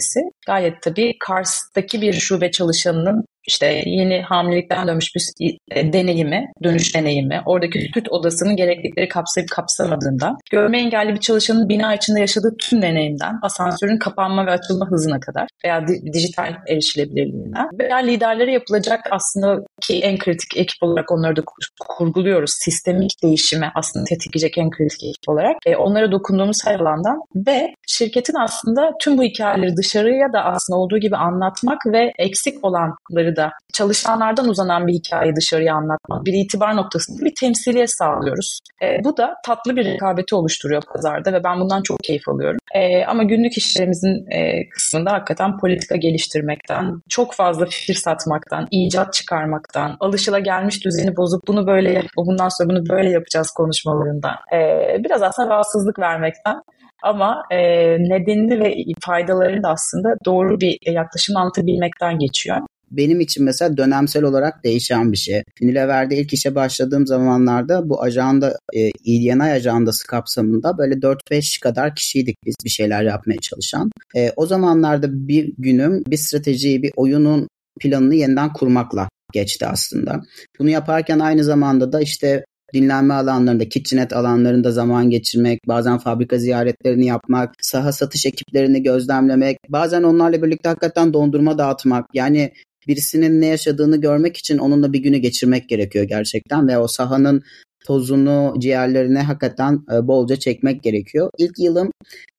[0.46, 7.42] gayet tabii Kars'taki bir şube çalışanının işte yeni hamilelikten dönmüş bir e, deneyimi, dönüş deneyimi,
[7.46, 13.38] oradaki süt odasının gereklilikleri kapsayıp kapsamadığından, görme engelli bir çalışanın bina içinde yaşadığı tüm deneyimden,
[13.42, 20.18] asansörün kapanma ve açılma hızına kadar veya dijital erişilebilirliğinden veya liderlere yapılacak aslında ki en
[20.18, 21.42] kritik ekip olarak onları da
[21.88, 22.50] kurguluyoruz.
[22.64, 25.56] Sistemik değişime aslında tetikleyecek en kritik ekip olarak.
[25.66, 30.98] E, onlara dokunduğumuz her alandan ve şirketin aslında tüm bu hikayeleri dışarıya da aslında olduğu
[30.98, 37.24] gibi anlatmak ve eksik olanları da çalışanlardan uzanan bir hikayeyi dışarıya anlatmak, bir itibar noktasında
[37.24, 38.58] bir temsiliyet sağlıyoruz.
[38.82, 42.58] E, bu da tatlı bir rekabeti oluşturuyor pazarda ve ben bundan çok keyif alıyorum.
[42.74, 49.96] E, ama günlük işlerimizin e, kısmında hakikaten politika geliştirmekten, çok fazla fikir satmaktan, icat çıkarmaktan,
[50.00, 54.58] alışılagelmiş düzeni bozup bunu böyle, bundan sonra bunu böyle yapacağız konuşmalarından, e,
[55.04, 56.56] biraz aslında rahatsızlık vermekten
[57.02, 57.58] ama e,
[57.98, 62.56] nedenini ve faydalarını da aslında doğru bir yaklaşım anlatabilmekten geçiyor
[62.96, 65.42] benim için mesela dönemsel olarak değişen bir şey.
[65.62, 72.36] Unilever'de ilk işe başladığım zamanlarda bu ajanda, e, EDNI ajandası kapsamında böyle 4-5 kadar kişiydik
[72.46, 73.90] biz bir şeyler yapmaya çalışan.
[74.16, 77.48] E, o zamanlarda bir günüm bir stratejiyi, bir oyunun
[77.80, 80.22] planını yeniden kurmakla geçti aslında.
[80.58, 87.06] Bunu yaparken aynı zamanda da işte dinlenme alanlarında, kitchenet alanlarında zaman geçirmek, bazen fabrika ziyaretlerini
[87.06, 92.06] yapmak, saha satış ekiplerini gözlemlemek, bazen onlarla birlikte hakikaten dondurma dağıtmak.
[92.14, 92.52] Yani
[92.88, 97.42] birisinin ne yaşadığını görmek için onunla bir günü geçirmek gerekiyor gerçekten ve o sahanın
[97.84, 101.30] tozunu ciğerlerine hakikaten e, bolca çekmek gerekiyor.
[101.38, 101.90] İlk yılım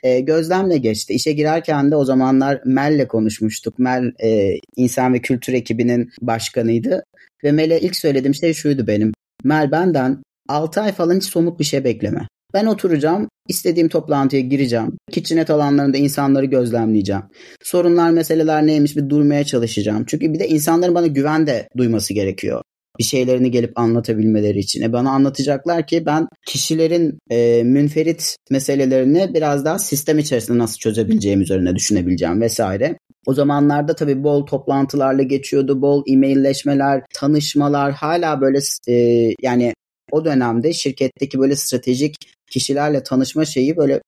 [0.03, 1.13] e, gözlemle geçti.
[1.13, 3.79] İşe girerken de o zamanlar Mel'le konuşmuştuk.
[3.79, 7.03] Mel e, insan ve kültür ekibinin başkanıydı.
[7.43, 9.11] Ve Mel'e ilk söylediğim şey şuydu benim.
[9.43, 12.27] Mel benden 6 ay falan hiç somut bir şey bekleme.
[12.55, 14.97] Ben oturacağım, istediğim toplantıya gireceğim.
[15.11, 17.21] Kitchenet alanlarında insanları gözlemleyeceğim.
[17.63, 20.03] Sorunlar, meseleler neymiş bir durmaya çalışacağım.
[20.07, 22.61] Çünkü bir de insanların bana güven de duyması gerekiyor.
[22.99, 24.81] Bir şeylerini gelip anlatabilmeleri için.
[24.81, 31.41] E bana anlatacaklar ki ben kişilerin e, münferit meselelerini biraz daha sistem içerisinde nasıl çözebileceğim
[31.41, 32.97] üzerine düşünebileceğim vesaire.
[33.27, 38.93] O zamanlarda tabii bol toplantılarla geçiyordu, bol e-mailleşmeler, tanışmalar hala böyle e,
[39.41, 39.73] yani
[40.11, 42.15] o dönemde şirketteki böyle stratejik
[42.55, 44.01] kişilerle tanışma şeyi böyle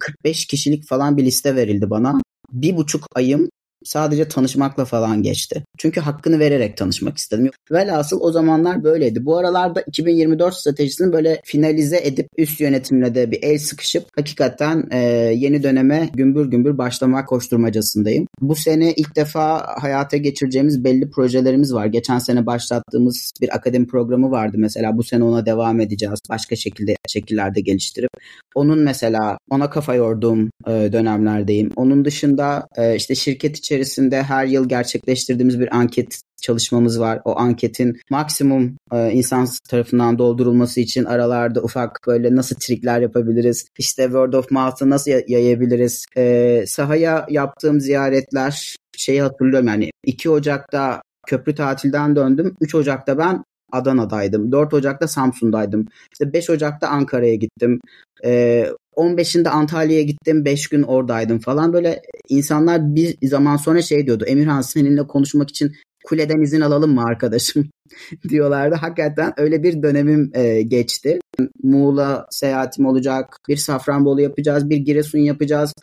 [0.00, 2.20] 45 kişilik falan bir liste verildi bana.
[2.52, 3.48] Bir buçuk ayım
[3.84, 5.64] sadece tanışmakla falan geçti.
[5.78, 7.50] Çünkü hakkını vererek tanışmak istedim.
[7.70, 9.24] Velhasıl o zamanlar böyleydi.
[9.24, 14.98] Bu aralarda 2024 stratejisini böyle finalize edip üst yönetimle de bir el sıkışıp hakikaten e,
[15.36, 18.26] yeni döneme gümbür gümbür başlamak koşturmacasındayım.
[18.40, 21.86] Bu sene ilk defa hayata geçireceğimiz belli projelerimiz var.
[21.86, 24.96] Geçen sene başlattığımız bir akademi programı vardı mesela.
[24.96, 26.18] Bu sene ona devam edeceğiz.
[26.30, 28.10] Başka şekilde şekillerde geliştirip.
[28.54, 31.70] Onun mesela ona kafa yorduğum e, dönemlerdeyim.
[31.76, 37.20] Onun dışında e, işte şirket içi içerisinde her yıl gerçekleştirdiğimiz bir anket çalışmamız var.
[37.24, 43.68] O anketin maksimum e, insan tarafından doldurulması için aralarda ufak böyle nasıl trikler yapabiliriz?
[43.78, 46.06] İşte word of mouth'ı nasıl yayabiliriz?
[46.16, 52.56] E, sahaya yaptığım ziyaretler şeyi hatırlıyorum yani 2 Ocak'ta köprü tatilden döndüm.
[52.60, 54.52] 3 Ocak'ta ben Adana'daydım.
[54.52, 55.86] 4 Ocak'ta Samsun'daydım.
[56.12, 57.80] İşte 5 Ocak'ta Ankara'ya gittim.
[58.24, 64.24] Ee, 15'inde Antalya'ya gittim 5 gün oradaydım falan böyle insanlar bir zaman sonra şey diyordu
[64.24, 65.72] Emirhan seninle konuşmak için
[66.04, 67.70] kuleden izin alalım mı arkadaşım
[68.28, 68.74] diyorlardı.
[68.74, 71.18] Hakikaten öyle bir dönemim e, geçti.
[71.62, 75.74] Muğla seyahatim olacak, bir Safranbolu yapacağız, bir Giresun yapacağız.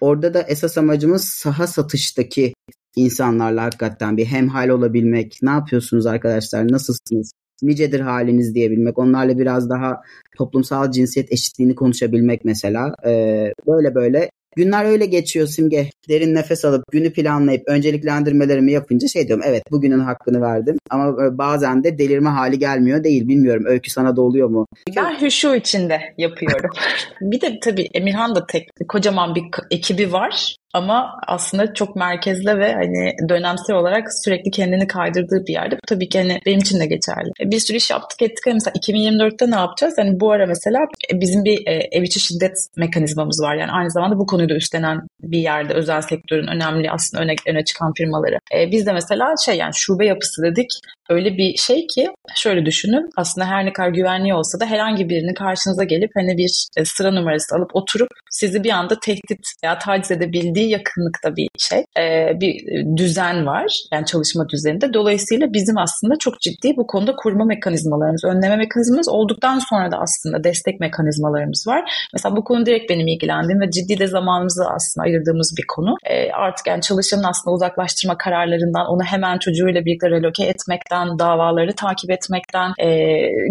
[0.00, 2.54] Orada da esas amacımız saha satıştaki
[2.96, 5.38] insanlarla hakikaten bir hemhal olabilmek.
[5.42, 6.72] Ne yapıyorsunuz arkadaşlar?
[6.72, 7.32] Nasılsınız?
[7.62, 10.00] Nicedir haliniz diyebilmek, onlarla biraz daha
[10.36, 12.94] toplumsal cinsiyet eşitliğini konuşabilmek mesela.
[13.06, 15.90] Ee, böyle böyle Günler öyle geçiyor Simge.
[16.08, 20.76] Derin nefes alıp günü planlayıp önceliklendirmelerimi yapınca şey diyorum evet bugünün hakkını verdim.
[20.90, 23.64] Ama e, bazen de delirme hali gelmiyor değil bilmiyorum.
[23.66, 24.66] Öykü sana da oluyor mu?
[24.96, 26.70] Ben hüşu içinde yapıyorum.
[27.20, 30.56] bir de tabii Emirhan da tek kocaman bir ekibi var.
[30.74, 35.74] Ama aslında çok merkezde ve hani dönemsel olarak sürekli kendini kaydırdığı bir yerde.
[35.74, 37.30] Bu tabii ki hani benim için de geçerli.
[37.40, 38.46] E, bir sürü iş yaptık ettik.
[38.46, 39.94] Hani mesela 2024'te ne yapacağız?
[39.98, 40.80] Hani bu ara mesela
[41.12, 43.54] e, bizim bir e, ev içi şiddet mekanizmamız var.
[43.56, 47.64] Yani aynı zamanda bu konuyu da üstlenen bir yerde özel sektörün önemli aslında öne, öne
[47.64, 48.38] çıkan firmaları.
[48.72, 50.70] Biz de mesela şey yani şube yapısı dedik
[51.08, 55.34] öyle bir şey ki şöyle düşünün aslında her ne kadar güvenliği olsa da herhangi birinin
[55.34, 60.10] karşınıza gelip hani bir e, sıra numarası alıp oturup sizi bir anda tehdit veya taciz
[60.10, 62.54] edebildiği yakınlıkta bir şey e, bir
[62.96, 64.94] düzen var yani çalışma düzeninde.
[64.94, 70.44] Dolayısıyla bizim aslında çok ciddi bu konuda koruma mekanizmalarımız önleme mekanizmamız olduktan sonra da aslında
[70.44, 72.08] destek mekanizmalarımız var.
[72.12, 75.96] Mesela bu konu direkt benim ilgilendiğim ve ciddi de zamanımızı aslında ayırdığımız bir konu.
[76.04, 81.74] E, artık yani çalışanın aslında uzaklaştırma kararlarından onu hemen çocuğuyla birlikte reloke etmekten etmekten, davaları
[81.74, 82.88] takip etmekten e,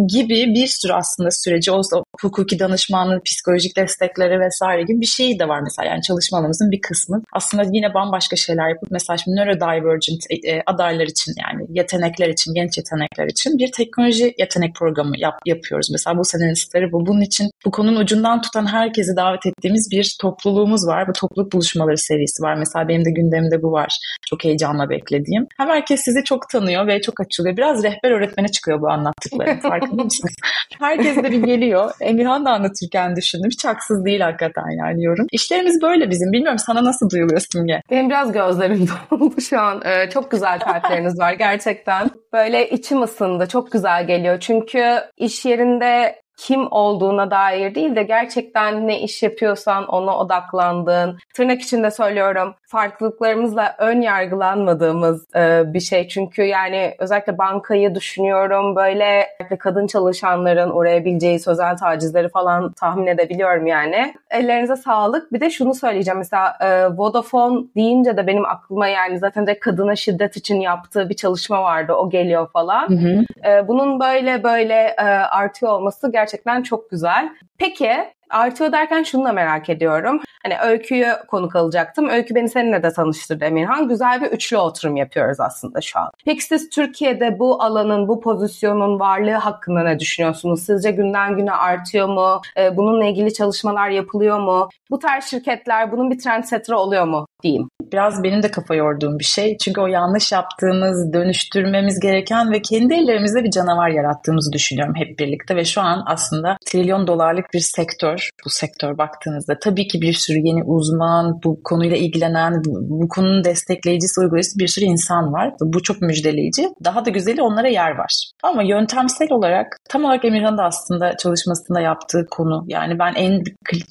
[0.08, 1.82] gibi bir sürü aslında süreci o
[2.22, 5.90] hukuki danışmanlık, psikolojik destekleri vesaire gibi bir şey de var mesela.
[5.90, 7.22] Yani çalışma alanımızın bir kısmı.
[7.34, 12.54] Aslında yine bambaşka şeyler yapıp mesela şimdi neurodivergent e, e, adaylar için yani yetenekler için,
[12.54, 15.88] genç yetenekler için bir teknoloji yetenek programı yap, yapıyoruz.
[15.92, 17.06] Mesela bu senenin starı bu.
[17.06, 21.08] Bunun için bu konunun ucundan tutan herkesi davet ettiğimiz bir topluluğumuz var.
[21.08, 22.56] Bu topluluk buluşmaları serisi var.
[22.56, 23.92] Mesela benim de gündemimde bu var.
[24.30, 25.48] Çok heyecanla beklediğim.
[25.58, 27.58] Hem herkes sizi çok tanıyor ve çok açılıyor.
[27.58, 29.60] Biraz rehber öğretmene çıkıyor bu anlattıkları.
[29.62, 30.36] Farkında mısınız?
[30.80, 31.92] Herkes de bir geliyor.
[32.02, 33.50] Emirhan da anlatırken düşündüm.
[33.52, 35.28] Hiç haksız değil hakikaten yani yorum.
[35.32, 36.32] İşlerimiz böyle bizim.
[36.32, 37.82] Bilmiyorum sana nasıl duyuluyor Simge?
[37.92, 39.82] Benim biraz gözlerim doldu şu an.
[39.86, 42.10] Ee, çok güzel kalpleriniz var gerçekten.
[42.34, 43.48] Böyle içim ısındı.
[43.48, 44.40] Çok güzel geliyor.
[44.40, 51.62] Çünkü iş yerinde kim olduğuna dair değil de gerçekten ne iş yapıyorsan ona odaklandığın, tırnak
[51.62, 56.08] içinde söylüyorum farklılıklarımızla ön yargılanmadığımız e, bir şey.
[56.08, 59.28] Çünkü yani özellikle bankayı düşünüyorum böyle
[59.60, 64.14] kadın çalışanların uğrayabileceği sözel tacizleri falan tahmin edebiliyorum yani.
[64.30, 65.34] Ellerinize sağlık.
[65.34, 69.96] Bir de şunu söyleyeceğim mesela e, Vodafone deyince de benim aklıma yani zaten de kadına
[69.96, 71.94] şiddet için yaptığı bir çalışma vardı.
[71.94, 72.90] O geliyor falan.
[72.90, 73.26] Hı hı.
[73.50, 77.30] E, bunun böyle böyle e, artıyor olması gerçekten çok güzel.
[77.58, 77.92] Peki
[78.30, 80.22] Artıyor derken şunu da merak ediyorum.
[80.44, 82.10] Hani Öykü'yü konuk alacaktım.
[82.10, 83.88] Öykü beni seninle de tanıştırdı Emirhan.
[83.88, 86.12] Güzel bir üçlü oturum yapıyoruz aslında şu an.
[86.26, 90.66] Peki siz Türkiye'de bu alanın, bu pozisyonun varlığı hakkında ne düşünüyorsunuz?
[90.66, 92.42] Sizce günden güne artıyor mu?
[92.58, 94.70] Ee, bununla ilgili çalışmalar yapılıyor mu?
[94.90, 97.70] Bu tarz şirketler bunun bir trendsetter oluyor mu diyeyim.
[97.94, 99.58] Biraz benim de kafa yorduğum bir şey.
[99.58, 105.56] Çünkü o yanlış yaptığımız, dönüştürmemiz gereken ve kendi ellerimizde bir canavar yarattığımızı düşünüyorum hep birlikte.
[105.56, 109.60] Ve şu an aslında trilyon dolarlık bir sektör, bu sektör baktığınızda.
[109.60, 114.68] Tabii ki bir sürü yeni uzman, bu konuyla ilgilenen, bu, bu konunun destekleyicisi, uygulayıcısı bir
[114.68, 115.54] sürü insan var.
[115.62, 116.70] Bu çok müjdeleyici.
[116.84, 118.32] Daha da güzeli onlara yer var.
[118.44, 122.66] Ama yöntemsel olarak tam olarak Emirhan'ın da aslında çalışmasında yaptığı konu.
[122.68, 123.44] Yani ben en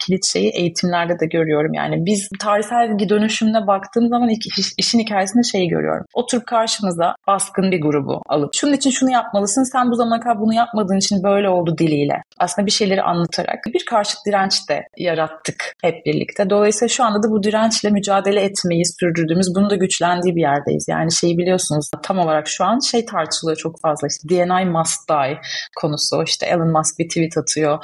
[0.06, 1.74] kilit şeyi eğitimlerde de görüyorum.
[1.74, 6.07] Yani biz tarihsel dönüşümüne baktığım zaman iş, işin hikayesinde şeyi görüyorum.
[6.14, 10.55] Oturup karşımıza baskın bir grubu alıp şunun için şunu yapmalısın, sen bu zamana kadar bunu
[10.55, 12.22] yapmadığın için böyle oldu diliyle.
[12.38, 16.51] Aslında bir şeyleri anlatarak bir karşıt direnç de yarattık hep birlikte.
[16.51, 20.87] Dolayısıyla şu anda da bu dirençle mücadele etmeyi sürdürdüğümüz, bunu da güçlendiği bir yerdeyiz.
[20.88, 24.09] Yani şeyi biliyorsunuz tam olarak şu an şey tartışılıyor çok fazla.
[24.09, 25.40] İşte DNI must die
[25.77, 26.22] konusu.
[26.27, 27.79] İşte Elon Musk bir tweet atıyor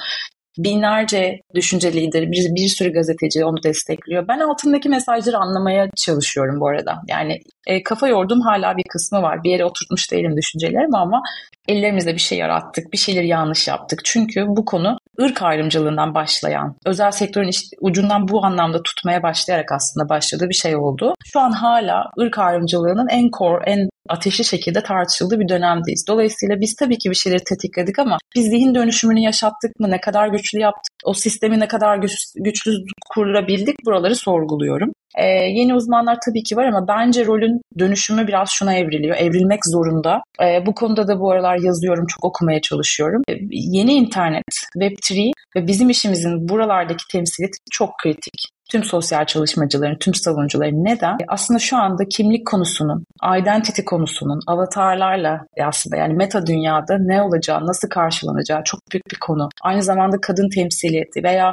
[0.59, 4.29] binlerce düşünce lideri, bir, bir sürü gazeteci onu destekliyor.
[4.29, 7.03] Ben altındaki mesajları anlamaya çalışıyorum bu arada.
[7.09, 9.45] Yani e, kafa yordum hala bir kısmı var.
[9.45, 11.23] Bir yere oturtmuş değilim düşüncelerimi ama
[11.69, 14.01] ellerimizle bir şey yarattık, bir şeyleri yanlış yaptık.
[14.05, 20.09] Çünkü bu konu ırk ayrımcılığından başlayan, özel sektörün işte ucundan bu anlamda tutmaya başlayarak aslında
[20.09, 21.15] başladığı bir şey oldu.
[21.25, 26.05] Şu an hala ırk ayrımcılığının en core, en ateşli şekilde tartışıldığı bir dönemdeyiz.
[26.09, 30.29] Dolayısıyla biz tabii ki bir şeyleri tetikledik ama biz zihin dönüşümünü yaşattık mı, ne kadar
[30.29, 32.73] güçlü yaptık, o sistemi ne kadar güç, güçlü
[33.11, 34.93] kurabildik buraları sorguluyorum.
[35.19, 39.17] Ee, yeni uzmanlar tabii ki var ama bence rolün dönüşümü biraz şuna evriliyor.
[39.17, 40.23] Evrilmek zorunda.
[40.43, 43.23] Ee, bu konuda da bu aralar yazıyorum, çok okumaya çalışıyorum.
[43.29, 44.45] Ee, yeni internet,
[44.77, 51.17] Web3 ve bizim işimizin buralardaki temsiliyeti çok kritik tüm sosyal çalışmacıların, tüm savunucuların neden?
[51.29, 53.05] Aslında şu anda kimlik konusunun,
[53.41, 59.49] identity konusunun avatarlarla aslında yani meta dünyada ne olacağı, nasıl karşılanacağı çok büyük bir konu.
[59.63, 61.53] Aynı zamanda kadın temsiliyeti veya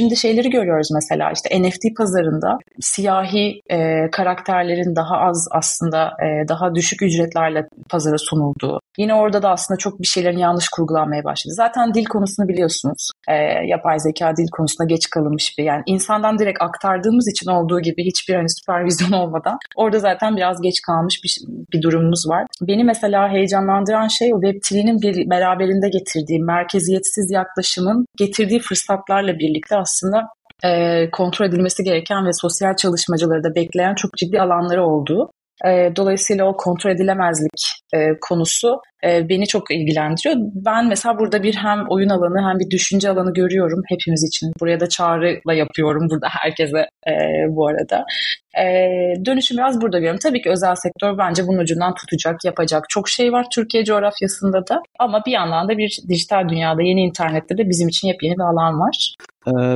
[0.00, 6.74] Şimdi şeyleri görüyoruz mesela işte NFT pazarında siyahi e, karakterlerin daha az aslında e, daha
[6.74, 8.80] düşük ücretlerle pazara sunulduğu.
[8.98, 11.54] Yine orada da aslında çok bir şeylerin yanlış kurgulanmaya başladı.
[11.54, 13.10] Zaten dil konusunu biliyorsunuz.
[13.28, 13.34] E,
[13.66, 18.34] yapay zeka dil konusunda geç kalınmış bir yani insandan direkt aktardığımız için olduğu gibi hiçbir
[18.34, 21.38] hani süpervizyon olmadan orada zaten biraz geç kalmış bir,
[21.72, 22.46] bir durumumuz var.
[22.62, 30.28] Beni mesela heyecanlandıran şey o Web3'nin bir beraberinde getirdiği merkeziyetsiz yaklaşımın getirdiği fırsatlarla birlikte aslında
[30.64, 35.30] e, kontrol edilmesi gereken ve sosyal çalışmacıları da bekleyen çok ciddi alanları olduğu
[35.66, 37.62] e, dolayısıyla o kontrol edilemezlik
[37.94, 40.34] e, konusu e, beni çok ilgilendiriyor.
[40.54, 44.52] Ben mesela burada bir hem oyun alanı hem bir düşünce alanı görüyorum hepimiz için.
[44.60, 47.12] Buraya da çağrıyla yapıyorum burada herkese e,
[47.48, 48.04] bu arada.
[48.58, 48.64] E,
[49.50, 50.20] biraz burada görüyorum.
[50.22, 54.82] Tabii ki özel sektör bence bunun ucundan tutacak, yapacak çok şey var Türkiye coğrafyasında da.
[54.98, 58.80] Ama bir yandan da bir dijital dünyada, yeni internette de bizim için yepyeni bir alan
[58.80, 59.14] var.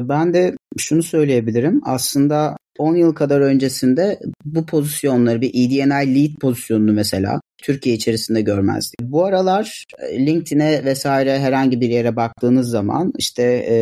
[0.09, 1.81] Ben de şunu söyleyebilirim.
[1.87, 9.01] Aslında 10 yıl kadar öncesinde bu pozisyonları bir EDNI lead pozisyonunu mesela Türkiye içerisinde görmezdik.
[9.03, 13.77] Bu aralar e, LinkedIn'e vesaire herhangi bir yere baktığınız zaman işte e,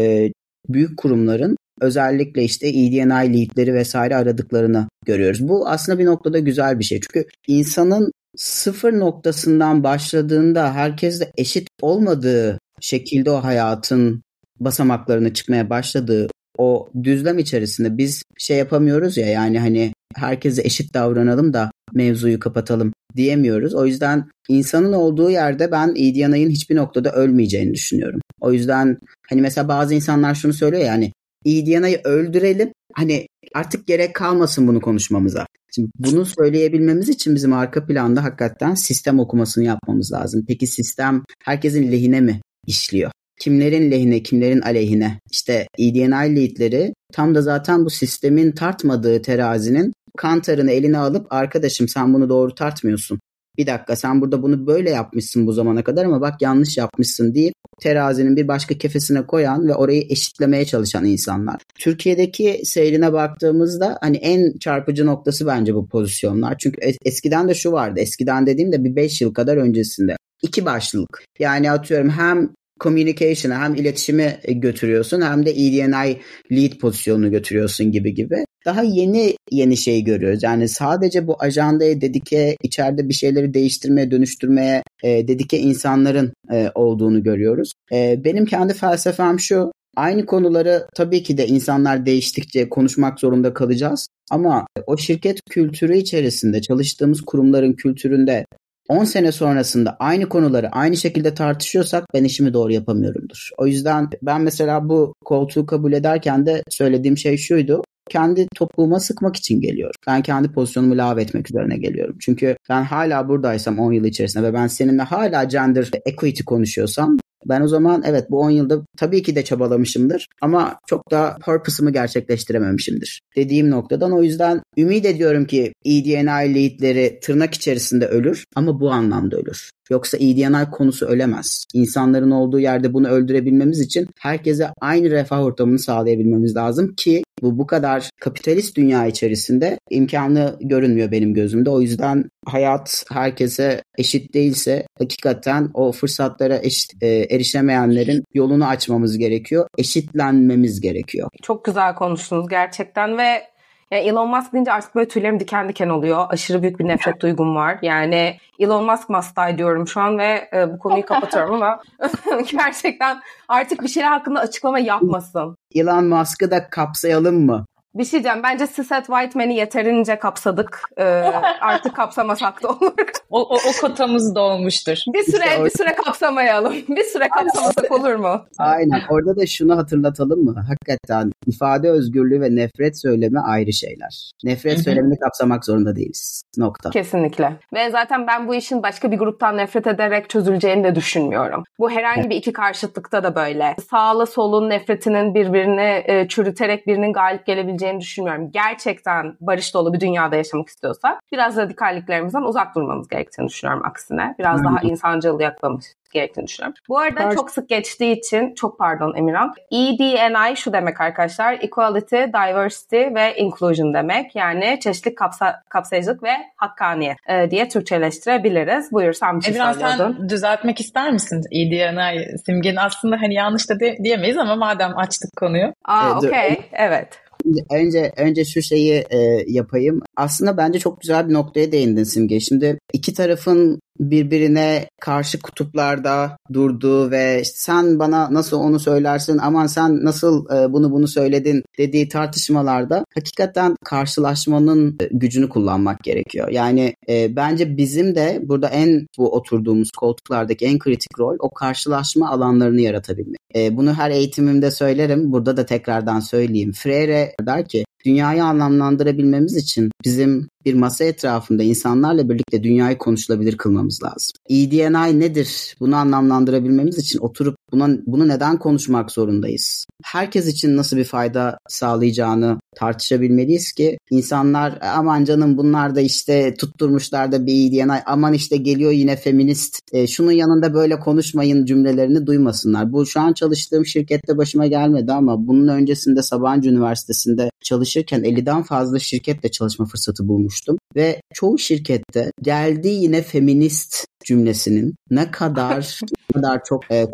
[0.69, 5.49] büyük kurumların özellikle işte EDNI leadleri vesaire aradıklarını görüyoruz.
[5.49, 7.01] Bu aslında bir noktada güzel bir şey.
[7.01, 14.23] Çünkü insanın sıfır noktasından başladığında herkesle eşit olmadığı şekilde o hayatın
[14.61, 21.53] basamaklarını çıkmaya başladığı o düzlem içerisinde biz şey yapamıyoruz ya yani hani herkese eşit davranalım
[21.53, 23.75] da mevzuyu kapatalım diyemiyoruz.
[23.75, 28.21] O yüzden insanın olduğu yerde ben İdyanay'ın hiçbir noktada ölmeyeceğini düşünüyorum.
[28.41, 31.13] O yüzden hani mesela bazı insanlar şunu söylüyor yani
[31.45, 35.47] İdyanay'ı öldürelim hani artık gerek kalmasın bunu konuşmamıza.
[35.75, 40.45] Şimdi bunu söyleyebilmemiz için bizim arka planda hakikaten sistem okumasını yapmamız lazım.
[40.49, 43.11] Peki sistem herkesin lehine mi işliyor?
[43.41, 50.71] Kimlerin lehine kimlerin aleyhine işte EDNI leadleri tam da zaten bu sistemin tartmadığı terazinin kantarını
[50.71, 53.21] eline alıp arkadaşım sen bunu doğru tartmıyorsun.
[53.59, 57.55] Bir dakika sen burada bunu böyle yapmışsın bu zamana kadar ama bak yanlış yapmışsın deyip
[57.81, 61.57] terazinin bir başka kefesine koyan ve orayı eşitlemeye çalışan insanlar.
[61.79, 66.59] Türkiye'deki seyrine baktığımızda hani en çarpıcı noktası bence bu pozisyonlar.
[66.59, 68.01] Çünkü eskiden de şu vardı.
[68.01, 71.25] Eskiden dediğimde bir 5 yıl kadar öncesinde iki başlılık.
[71.39, 72.51] Yani atıyorum hem
[72.81, 76.17] communication'a hem iletişimi götürüyorsun hem de EDNI
[76.53, 78.45] lead pozisyonunu götürüyorsun gibi gibi.
[78.65, 80.43] Daha yeni yeni şey görüyoruz.
[80.43, 87.23] Yani sadece bu ajandaya dedike, içeride bir şeyleri değiştirmeye, dönüştürmeye e, dedike insanların e, olduğunu
[87.23, 87.73] görüyoruz.
[87.93, 89.73] E, benim kendi felsefem şu.
[89.97, 94.09] Aynı konuları tabii ki de insanlar değiştikçe konuşmak zorunda kalacağız.
[94.31, 98.45] Ama o şirket kültürü içerisinde çalıştığımız kurumların kültüründe
[98.91, 103.51] 10 sene sonrasında aynı konuları aynı şekilde tartışıyorsak ben işimi doğru yapamıyorumdur.
[103.59, 109.37] O yüzden ben mesela bu koltuğu kabul ederken de söylediğim şey şuydu kendi topuğuma sıkmak
[109.37, 110.01] için geliyorum.
[110.07, 112.17] Ben kendi pozisyonumu lave etmek üzerine geliyorum.
[112.21, 117.61] Çünkü ben hala buradaysam 10 yıl içerisinde ve ben seninle hala gender equity konuşuyorsam ben
[117.61, 123.21] o zaman evet bu 10 yılda tabii ki de çabalamışımdır ama çok da purpose'ımı gerçekleştirememişimdir
[123.37, 129.37] dediğim noktadan o yüzden ümit ediyorum ki EDNI leadleri tırnak içerisinde ölür ama bu anlamda
[129.37, 129.71] ölür.
[129.91, 131.65] Yoksa EDNI konusu ölemez.
[131.75, 137.67] İnsanların olduğu yerde bunu öldürebilmemiz için herkese aynı refah ortamını sağlayabilmemiz lazım ki bu bu
[137.67, 141.71] kadar kapitalist dünya içerisinde imkanı görünmüyor benim gözümde.
[141.71, 149.67] O yüzden hayat herkese eşit değilse hakikaten o fırsatlara eşit, e, erişemeyenlerin yolunu açmamız gerekiyor.
[149.79, 151.29] Eşitlenmemiz gerekiyor.
[151.43, 153.43] Çok güzel konuştunuz gerçekten ve
[153.91, 156.27] yani Elon Musk deyince artık böyle tüylerim diken diken oluyor.
[156.29, 157.79] Aşırı büyük bir nefret duygum var.
[157.83, 161.81] Yani Elon Musk die diyorum şu an ve e, bu konuyu kapatıyorum ama
[162.53, 165.57] gerçekten artık bir şeyler hakkında açıklama yapmasın.
[165.75, 167.65] Elon Musk'ı da kapsayalım mı?
[167.95, 168.43] Bir şey diyeceğim.
[168.43, 170.83] Bence Sisset Whiteman'i yeterince kapsadık.
[170.99, 171.05] Ee,
[171.61, 172.93] artık kapsamasak da olur.
[173.31, 174.97] O, o, o kotamız dolmuştur.
[175.15, 176.75] Bir süre işte bir süre kapsamayalım.
[176.89, 178.45] Bir süre kapsamasak olur mu?
[178.59, 179.01] Aynen.
[179.11, 180.65] Orada da şunu hatırlatalım mı?
[180.69, 184.31] Hakikaten ifade özgürlüğü ve nefret söylemi ayrı şeyler.
[184.45, 186.43] Nefret söylemini kapsamak zorunda değiliz.
[186.57, 186.91] Nokta.
[186.91, 187.57] Kesinlikle.
[187.75, 191.65] Ve zaten ben bu işin başka bir gruptan nefret ederek çözüleceğini de düşünmüyorum.
[191.79, 193.77] Bu herhangi bir iki karşıtlıkta da böyle.
[193.91, 198.51] Sağla solun nefretinin birbirini e, çürüterek birinin galip gelebileceğini düşünmüyorum.
[198.53, 204.35] Gerçekten barış dolu bir dünyada yaşamak istiyorsak biraz radikalliklerimizden uzak durmamız gerektiğini düşünüyorum aksine.
[204.39, 206.75] Biraz daha insancıl yaklamış gerektiğini düşünüyorum.
[206.89, 207.35] Bu arada Pardon.
[207.35, 209.55] çok sık geçtiği için çok pardon Emirhan.
[209.71, 211.53] EDNI şu demek arkadaşlar.
[211.53, 214.37] Equality, Diversity ve Inclusion demek.
[214.37, 218.93] Yani çeşitlilik, kapsa, kapsayıcılık ve hakkaniyet e, diye Türkçeleştirebiliriz.
[218.93, 223.81] Buyur sen bir şey Emirhan sen düzeltmek ister misin EDNI simgenin aslında hani yanlış da
[223.81, 225.73] de, diyemeyiz ama madem açtık konuyu.
[225.85, 227.30] Aa okey evet.
[227.71, 230.01] Önce önce şu şeyi e, yapayım.
[230.17, 232.41] Aslında bence çok güzel bir noktaya değindin Simge.
[232.41, 240.05] Şimdi iki tarafın birbirine karşı kutuplarda durduğu ve sen bana nasıl onu söylersin aman sen
[240.05, 246.49] nasıl e, bunu bunu söyledin dediği tartışmalarda hakikaten karşılaşmanın gücünü kullanmak gerekiyor.
[246.49, 252.31] Yani e, bence bizim de burada en bu oturduğumuz koltuklardaki en kritik rol o karşılaşma
[252.31, 253.41] alanlarını yaratabilmek.
[253.57, 255.33] E, bunu her eğitimimde söylerim.
[255.33, 256.73] Burada da tekrardan söyleyeyim.
[256.73, 264.03] Freire der ki dünyayı anlamlandırabilmemiz için bizim bir masa etrafında insanlarla birlikte dünyayı konuşulabilir kılmamız
[264.03, 264.33] lazım.
[264.49, 265.77] EDNI nedir?
[265.81, 269.87] Bunu anlamlandırabilmemiz için oturup buna, bunu neden konuşmak zorundayız?
[270.03, 277.33] Herkes için nasıl bir fayda sağlayacağını tartışabilmeliyiz ki insanlar aman canım bunlar da işte tutturmuşlar
[277.33, 282.93] da bir EDNI aman işte geliyor yine feminist e, şunun yanında böyle konuşmayın cümlelerini duymasınlar.
[282.93, 288.99] Bu şu an çalıştığım şirkette başıma gelmedi ama bunun öncesinde Sabancı Üniversitesi'nde çalışırken 50'den fazla
[288.99, 296.61] şirketle çalışma fırsatı bulmuştum ve çoğu şirkette geldi yine feminist cümlesinin ne kadar ne kadar
[296.65, 297.11] çok e,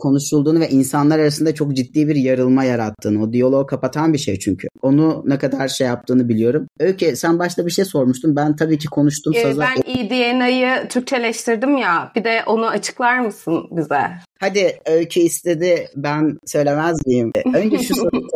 [0.47, 4.69] konuşulduğunu ve insanlar arasında çok ciddi bir yarılma yarattığını, o diyaloğu kapatan bir şey çünkü.
[4.83, 6.69] Onu ne kadar şey yaptığını biliyorum.
[6.81, 8.37] Öykü sen başta bir şey sormuştun.
[8.37, 9.33] Ben tabii ki konuştum.
[9.37, 9.63] Ee, Saza...
[9.63, 12.13] Ben EDNA'yı Türkçeleştirdim ya.
[12.17, 14.01] Bir de onu açıklar mısın bize?
[14.41, 17.33] Hadi Öykü istedi ben söylemez miyim?
[17.55, 18.27] Önce şu soruyu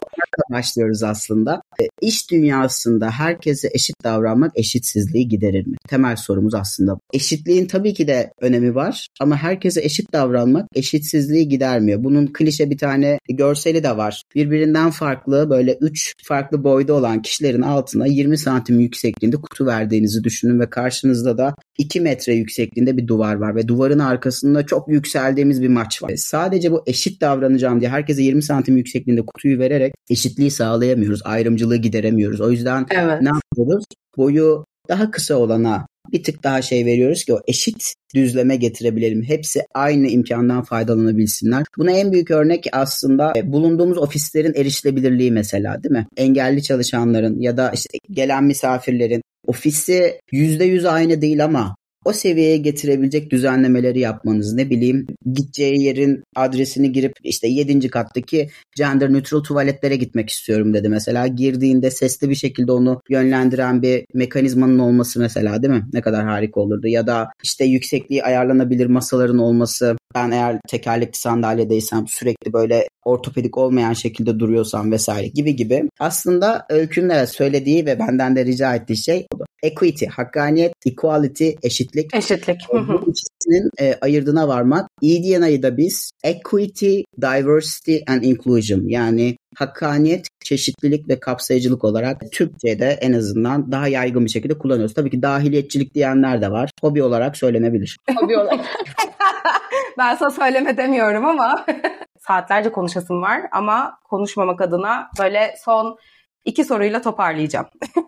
[0.51, 1.63] başlıyoruz aslında.
[1.83, 5.77] E, iş dünyasında herkese eşit davranmak eşitsizliği giderir mi?
[5.89, 6.99] Temel sorumuz aslında.
[7.13, 12.05] Eşitliğin tabii ki de önemi var ama herkese eşit davranmak eşitsizliği gidermiyor.
[12.05, 14.23] Bunun klişe bir tane görseli de var.
[14.35, 20.61] Birbirinden farklı böyle 3 farklı boyda olan kişilerin altına 20 santim yüksekliğinde kutu verdiğinizi düşünün
[20.61, 25.69] ve karşınızda da 2 metre yüksekliğinde bir duvar var ve duvarın arkasında çok yükseldiğimiz bir
[25.69, 26.13] maç var.
[26.17, 29.95] Sadece bu eşit davranacağım diye herkese 20 santim yüksekliğinde kutuyu vererek
[30.31, 31.21] eşitliği sağlayamıyoruz.
[31.25, 32.41] Ayrımcılığı gideremiyoruz.
[32.41, 33.23] O yüzden evet.
[33.23, 33.85] ne yapıyoruz?
[34.17, 39.23] Boyu daha kısa olana bir tık daha şey veriyoruz ki o eşit düzleme getirebilelim.
[39.23, 41.65] Hepsi aynı imkandan faydalanabilsinler.
[41.79, 46.07] Buna en büyük örnek aslında e, bulunduğumuz ofislerin erişilebilirliği mesela değil mi?
[46.17, 53.31] Engelli çalışanların ya da işte gelen misafirlerin ofisi %100 aynı değil ama o seviyeye getirebilecek
[53.31, 54.55] düzenlemeleri yapmanız.
[54.55, 57.89] Ne bileyim gideceği yerin adresini girip işte 7.
[57.89, 61.27] kattaki gender neutral tuvaletlere gitmek istiyorum dedi mesela.
[61.27, 65.85] Girdiğinde sesli bir şekilde onu yönlendiren bir mekanizmanın olması mesela değil mi?
[65.93, 66.87] Ne kadar harika olurdu.
[66.89, 69.97] Ya da işte yüksekliği ayarlanabilir masaların olması.
[70.15, 75.89] Ben eğer tekerlekli sandalyedeysem sürekli böyle ortopedik olmayan şekilde duruyorsam vesaire gibi gibi.
[76.01, 79.27] Aslında Öykü'nün söylediği ve benden de rica ettiği şey
[79.63, 82.15] equity, hakkaniyet, equality, eşitlik.
[82.15, 82.61] Eşitlik.
[82.73, 84.91] Bu ikisinin e, ayırdına varmak.
[85.03, 93.13] EDNA'yı da biz equity, diversity and inclusion yani hakkaniyet, çeşitlilik ve kapsayıcılık olarak Türkçe'de en
[93.13, 94.95] azından daha yaygın bir şekilde kullanıyoruz.
[94.95, 96.71] Tabii ki dahiliyetçilik diyenler de var.
[96.81, 97.97] Hobi olarak söylenebilir.
[98.21, 98.61] Hobi olarak.
[99.99, 101.67] ben sana söyleme demiyorum ama
[102.27, 105.99] saatlerce konuşasım var ama konuşmamak adına böyle son
[106.45, 107.67] iki soruyla toparlayacağım.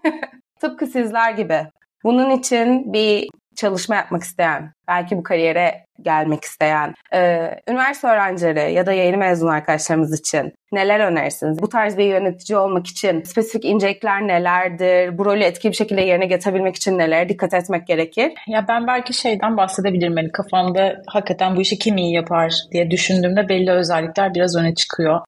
[0.61, 1.67] Tıpkı sizler gibi
[2.05, 8.87] bunun için bir çalışma yapmak isteyen, belki bu kariyere gelmek isteyen e, üniversite öğrencileri ya
[8.87, 11.63] da yeni mezun arkadaşlarımız için neler önerirsiniz?
[11.63, 15.19] Bu tarz bir yönetici olmak için spesifik incelikler nelerdir?
[15.19, 18.33] Bu rolü etkili bir şekilde yerine getirebilmek için nelere dikkat etmek gerekir?
[18.49, 20.17] Ya ben belki şeyden bahsedebilirim.
[20.17, 25.21] Yani kafamda hakikaten bu işi kim iyi yapar diye düşündüğümde belli özellikler biraz öne çıkıyor.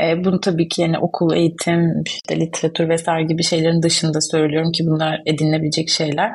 [0.00, 4.84] E, bunu tabii ki yani okul, eğitim, işte literatür vesaire gibi şeylerin dışında söylüyorum ki
[4.86, 6.32] bunlar edinilebilecek şeyler.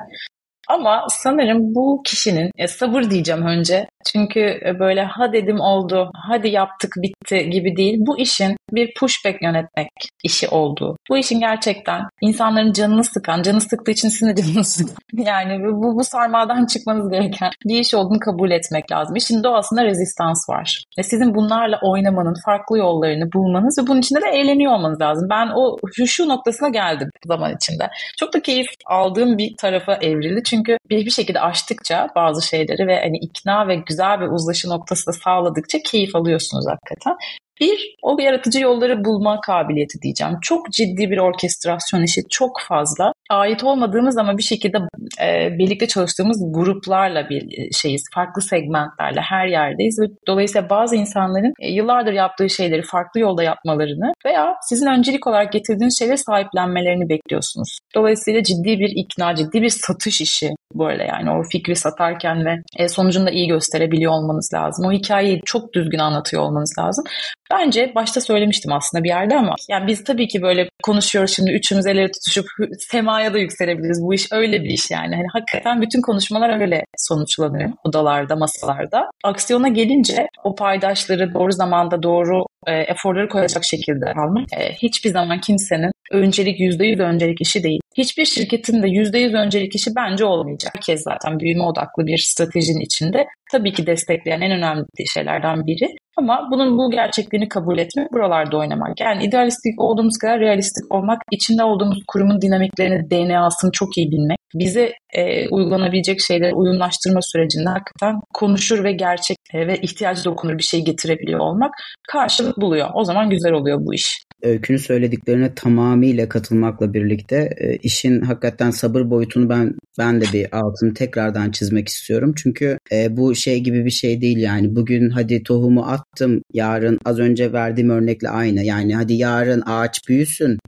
[0.72, 3.88] Ama sanırım bu kişinin e, sabır diyeceğim önce.
[4.12, 7.98] Çünkü e, böyle ha dedim oldu, hadi yaptık bitti gibi değil.
[8.00, 9.90] Bu işin bir pushback yönetmek
[10.24, 10.98] işi olduğu.
[11.10, 14.96] Bu işin gerçekten insanların canını sıkan, canı sıktığı için sinir canını sıkan.
[15.14, 19.16] Yani bu, bu sarmaldan çıkmanız gereken bir iş olduğunu kabul etmek lazım.
[19.16, 20.84] İşin doğasında rezistans var.
[20.98, 25.28] Ve sizin bunlarla oynamanın farklı yollarını bulmanız ve bunun içinde de eğleniyor olmanız lazım.
[25.30, 27.90] Ben o şu noktasına geldim zaman içinde.
[28.20, 30.44] Çok da keyif aldığım bir tarafa evrildi.
[30.46, 35.08] Çünkü bir, bir şekilde aştıkça bazı şeyleri ve hani ikna ve güzel bir uzlaşı noktası
[35.08, 37.16] da sağladıkça keyif alıyorsunuz hakikaten.
[37.62, 40.34] Bir, o yaratıcı yolları bulma kabiliyeti diyeceğim.
[40.42, 43.14] Çok ciddi bir orkestrasyon işi, çok fazla.
[43.32, 44.78] Ait olmadığımız ama bir şekilde
[45.22, 48.04] e, birlikte çalıştığımız gruplarla bir e, şeyiz.
[48.16, 54.12] Farklı segmentlerle her yerdeyiz ve dolayısıyla bazı insanların e, yıllardır yaptığı şeyleri farklı yolda yapmalarını
[54.26, 57.80] veya sizin öncelik olarak getirdiğiniz şeyleri sahiplenmelerini bekliyorsunuz.
[57.96, 62.88] Dolayısıyla ciddi bir ikna, ciddi bir satış işi böyle yani o fikri satarken ve e,
[62.88, 64.86] sonucunu iyi gösterebiliyor olmanız lazım.
[64.86, 67.06] O hikayeyi çok düzgün anlatıyor olmanız lazım.
[67.52, 71.86] Bence başta söylemiştim aslında bir yerde ama yani biz tabii ki böyle konuşuyoruz şimdi üçümüz
[71.86, 72.46] elleri tutuşup
[72.80, 74.02] semaya da yükselebiliriz.
[74.04, 75.16] Bu iş öyle bir iş yani.
[75.16, 79.10] Hani hakikaten bütün konuşmalar öyle sonuçlanıyor odalarda, masalarda.
[79.24, 85.40] Aksiyona gelince o paydaşları doğru zamanda doğru e, eforları koyacak şekilde almak e, hiçbir zaman
[85.40, 87.80] kimsenin öncelik %100 öncelik işi değil.
[87.98, 90.72] Hiçbir şirketin de %100 öncelik işi bence olmayacak.
[90.76, 95.88] Herkes zaten büyüme odaklı bir stratejinin içinde tabii ki destekleyen en önemli şeylerden biri.
[96.18, 99.00] Ama bunun bu gerçekliğini kabul etmek, buralarda oynamak.
[99.00, 104.94] Yani idealistik olduğumuz kadar realistik olmak, içinde olduğumuz kurumun dinamiklerini, DNA'sını çok iyi bilmek, bize
[105.14, 110.86] e, uygulanabilecek şeyleri uyumlaştırma sürecinde hakikaten konuşur ve gerçek e, ve ihtiyacı dokunur bir şey
[110.86, 111.72] getirebiliyor olmak
[112.12, 112.90] karşılık buluyor.
[112.94, 114.24] O zaman güzel oluyor bu iş.
[114.44, 120.94] Öykünün söylediklerine tamamıyla katılmakla birlikte e, işin hakikaten sabır boyutunu ben ben de bir altını
[120.94, 122.34] tekrardan çizmek istiyorum.
[122.38, 124.76] Çünkü e, bu şey gibi bir şey değil yani.
[124.76, 128.64] Bugün hadi tohumu attım, yarın az önce verdiğim örnekle aynı.
[128.64, 130.60] Yani hadi yarın ağaç büyüsün,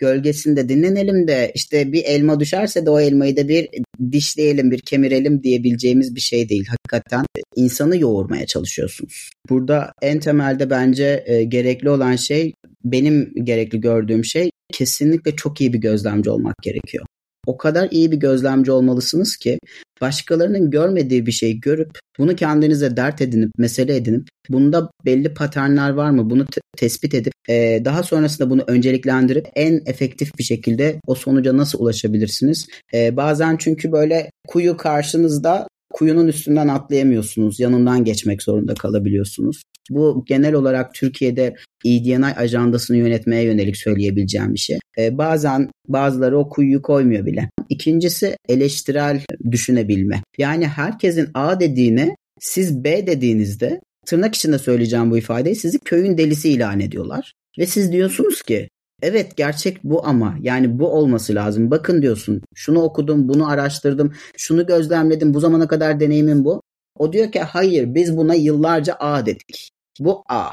[0.00, 3.68] gölgesinde dinlenelim de işte bir elma düşerse de o elmayı da bir
[4.12, 6.66] dişleyelim, bir kemirelim diyebileceğimiz bir şey değil.
[6.68, 7.24] Hakikaten
[7.56, 9.30] insanı yoğurmaya çalışıyorsunuz.
[9.50, 12.52] Burada en temelde bence e, gerekli olan şey
[12.84, 17.06] benim gerekli gördüğüm şey kesinlikle çok iyi bir gözlemci olmak gerekiyor.
[17.46, 19.58] O kadar iyi bir gözlemci olmalısınız ki
[20.00, 26.10] başkalarının görmediği bir şeyi görüp bunu kendinize dert edinip, mesele edinip bunda belli paternler var
[26.10, 31.14] mı bunu te- tespit edip e, daha sonrasında bunu önceliklendirip en efektif bir şekilde o
[31.14, 32.66] sonuca nasıl ulaşabilirsiniz?
[32.94, 37.60] E, bazen çünkü böyle kuyu karşınızda kuyunun üstünden atlayamıyorsunuz.
[37.60, 39.62] Yanından geçmek zorunda kalabiliyorsunuz.
[39.90, 41.54] Bu genel olarak Türkiye'de
[41.84, 44.78] EDNI ajandasını yönetmeye yönelik söyleyebileceğim bir şey.
[44.98, 47.50] Ee, bazen bazıları o kuyuyu koymuyor bile.
[47.68, 49.20] İkincisi eleştirel
[49.50, 50.22] düşünebilme.
[50.38, 56.50] Yani herkesin A dediğine siz B dediğinizde tırnak içinde söyleyeceğim bu ifadeyi sizi köyün delisi
[56.50, 57.32] ilan ediyorlar.
[57.58, 58.68] Ve siz diyorsunuz ki
[59.02, 61.70] Evet gerçek bu ama yani bu olması lazım.
[61.70, 66.62] Bakın diyorsun şunu okudum, bunu araştırdım, şunu gözlemledim, bu zamana kadar deneyimim bu.
[66.98, 69.70] O diyor ki hayır biz buna yıllarca A dedik.
[70.00, 70.50] Bu A.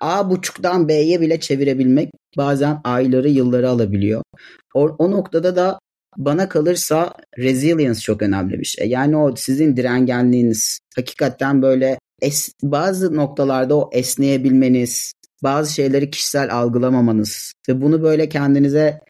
[0.00, 4.22] A buçuktan B'ye bile çevirebilmek bazen ayları yılları alabiliyor.
[4.74, 5.78] O, o noktada da
[6.16, 8.88] bana kalırsa resilience çok önemli bir şey.
[8.88, 15.12] Yani o sizin direngenliğiniz hakikaten böyle es, bazı noktalarda o esneyebilmeniz,
[15.42, 19.00] bazı şeyleri kişisel algılamamanız ve bunu böyle kendinize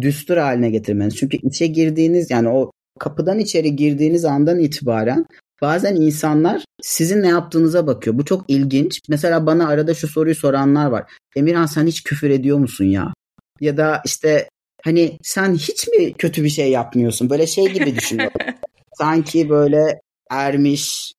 [0.00, 1.16] düstur haline getirmeniz.
[1.16, 5.26] Çünkü içe girdiğiniz yani o kapıdan içeri girdiğiniz andan itibaren
[5.62, 8.18] bazen insanlar sizin ne yaptığınıza bakıyor.
[8.18, 9.00] Bu çok ilginç.
[9.08, 11.12] Mesela bana arada şu soruyu soranlar var.
[11.36, 13.14] Emirhan sen hiç küfür ediyor musun ya?
[13.60, 14.48] Ya da işte
[14.84, 17.30] hani sen hiç mi kötü bir şey yapmıyorsun?
[17.30, 18.40] Böyle şey gibi düşünüyorum.
[18.98, 21.12] Sanki böyle ermiş,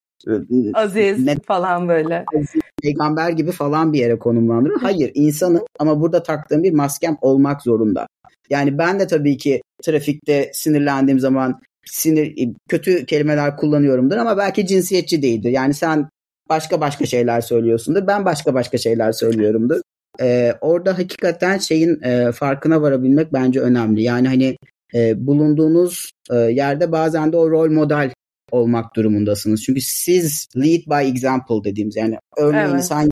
[0.74, 2.24] Aziz ne, falan böyle.
[2.36, 4.80] Aziz, peygamber gibi falan bir yere konumlandırıyor.
[4.80, 8.06] Hayır insanım ama burada taktığım bir maskem olmak zorunda.
[8.50, 15.22] Yani ben de tabii ki trafikte sinirlendiğim zaman sinir kötü kelimeler kullanıyorumdur ama belki cinsiyetçi
[15.22, 15.50] değildir.
[15.50, 16.08] Yani sen
[16.48, 18.06] başka başka şeyler söylüyorsundur.
[18.06, 19.80] Ben başka başka şeyler söylüyorumdur.
[20.20, 24.02] Ee, orada hakikaten şeyin e, farkına varabilmek bence önemli.
[24.02, 24.56] Yani hani
[24.94, 28.10] e, bulunduğunuz e, yerde bazen de o rol model
[28.50, 29.62] olmak durumundasınız.
[29.62, 32.90] Çünkü siz lead by example dediğimiz yani örneğini evet.
[32.90, 33.10] hangi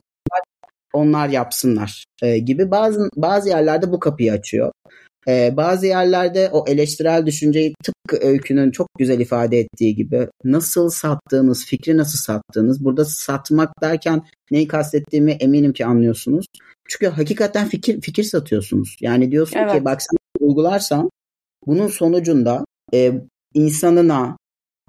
[0.93, 4.73] onlar yapsınlar e, gibi bazı bazı yerlerde bu kapıyı açıyor.
[5.29, 11.67] E, bazı yerlerde o eleştirel düşünceyi tıpkı öykünün çok güzel ifade ettiği gibi nasıl sattığınız,
[11.67, 12.85] fikri nasıl sattığınız.
[12.85, 16.47] Burada satmak derken neyi kastettiğimi eminim ki anlıyorsunuz.
[16.89, 18.97] Çünkü hakikaten fikir fikir satıyorsunuz.
[19.01, 19.73] Yani diyorsun evet.
[19.73, 21.11] ki bak sen uygularsan
[21.67, 22.65] bunun sonucunda
[22.95, 23.13] e,
[23.55, 24.37] insanına,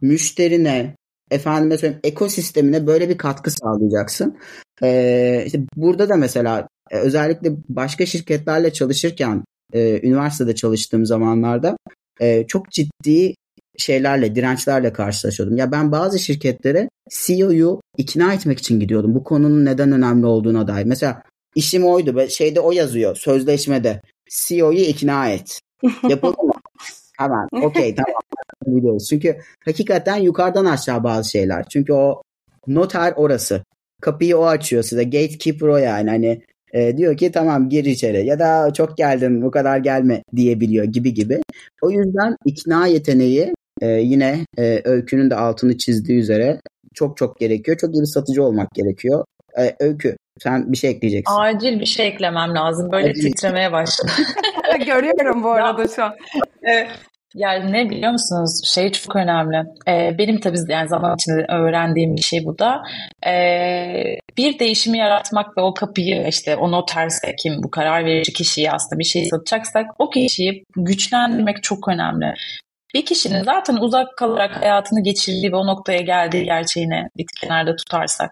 [0.01, 0.95] müşterine,
[1.31, 4.37] efendime söyleyeyim ekosistemine böyle bir katkı sağlayacaksın.
[4.83, 11.77] Ee, işte burada da mesela e, özellikle başka şirketlerle çalışırken e, üniversitede çalıştığım zamanlarda
[12.21, 13.35] e, çok ciddi
[13.77, 15.57] şeylerle, dirençlerle karşılaşıyordum.
[15.57, 19.15] Ya ben bazı şirketlere CEO'yu ikna etmek için gidiyordum.
[19.15, 20.85] Bu konunun neden önemli olduğuna dair.
[20.85, 21.23] Mesela
[21.55, 22.27] işim oydu.
[22.29, 24.01] Şeyde o yazıyor sözleşmede.
[24.29, 25.59] CEO'yu ikna et.
[26.09, 26.53] Yapıldı mı?
[27.17, 27.47] Hemen.
[27.65, 28.21] Okey tamam.
[28.65, 29.07] Biliyoruz.
[29.09, 31.65] Çünkü hakikaten yukarıdan aşağı bazı şeyler.
[31.69, 32.21] Çünkü o
[32.67, 33.63] noter orası.
[34.01, 35.03] Kapıyı o açıyor size.
[35.03, 36.09] Gatekeeper o yani.
[36.09, 36.41] Hani
[36.73, 41.13] e, diyor ki tamam gir içeri ya da çok geldin bu kadar gelme diyebiliyor gibi
[41.13, 41.41] gibi.
[41.81, 46.59] O yüzden ikna yeteneği e, yine e, öykünün de altını çizdiği üzere
[46.93, 47.77] çok çok gerekiyor.
[47.77, 49.25] Çok iyi bir satıcı olmak gerekiyor.
[49.59, 51.35] E, öykü sen bir şey ekleyeceksin.
[51.39, 52.91] Acil bir şey eklemem lazım.
[52.91, 53.21] Böyle Acil.
[53.21, 54.11] titremeye başladı.
[54.85, 56.13] Görüyorum bu arada şu an.
[56.63, 56.89] Evet.
[57.35, 58.61] Yani ne biliyor musunuz?
[58.65, 59.63] Şey çok önemli.
[59.87, 62.81] Ee, benim tabii yani zaman içinde öğrendiğim bir şey bu da.
[63.27, 64.03] Ee,
[64.37, 68.99] bir değişimi yaratmak ve o kapıyı işte o noterse kim bu karar verici kişiyi aslında
[68.99, 72.33] bir şey satacaksak o kişiyi güçlendirmek çok önemli.
[72.93, 78.31] Bir kişinin zaten uzak kalarak hayatını geçirdiği ve o noktaya geldiği gerçeğini bir kenarda tutarsak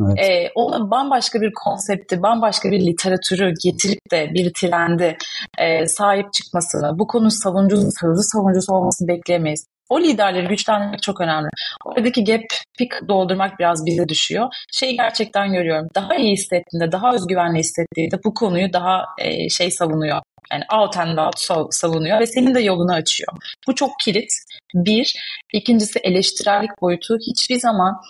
[0.00, 0.18] evet.
[0.18, 5.16] e, ona bambaşka bir konsepti, bambaşka bir literatürü getirip de bir trendi
[5.58, 9.66] e, sahip çıkmasını, bu konu savunucusu, hızlı savunucusu olmasını bekleyemeyiz.
[9.90, 11.48] O liderleri güçlendirmek çok önemli.
[11.84, 12.42] Oradaki gap
[12.78, 14.46] pick doldurmak biraz bize düşüyor.
[14.72, 15.88] Şeyi gerçekten görüyorum.
[15.94, 20.20] Daha iyi hissettiğinde, daha özgüvenli hissettiğinde bu konuyu daha e, şey savunuyor.
[20.52, 21.38] Yani out and out
[21.74, 23.32] savunuyor ve senin de yolunu açıyor.
[23.66, 24.32] Bu çok kilit.
[24.74, 25.14] Bir.
[25.52, 27.18] İkincisi eleştirellik boyutu.
[27.28, 28.00] Hiçbir zaman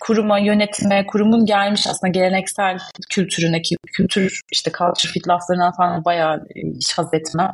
[0.00, 2.78] kuruma, yönetime, kurumun gelmiş aslında geleneksel
[3.10, 3.62] kültürüne,
[3.92, 6.44] kültür işte culture fit laflarından falan bayağı
[6.76, 7.50] hiç haz etmem.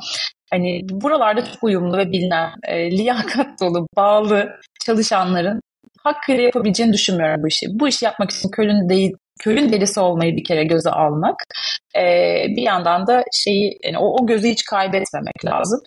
[0.49, 4.49] Hani buralarda çok uyumlu ve bilinen, e, liyakat dolu, bağlı
[4.85, 5.61] çalışanların
[6.03, 7.65] hakkıyla yapabileceğini düşünmüyorum bu işi.
[7.69, 11.35] Bu işi yapmak için Köln değil, Köln delisi olmayı bir kere göze almak.
[11.95, 15.79] Ee, bir yandan da şeyi yani o, o gözü hiç kaybetmemek lazım.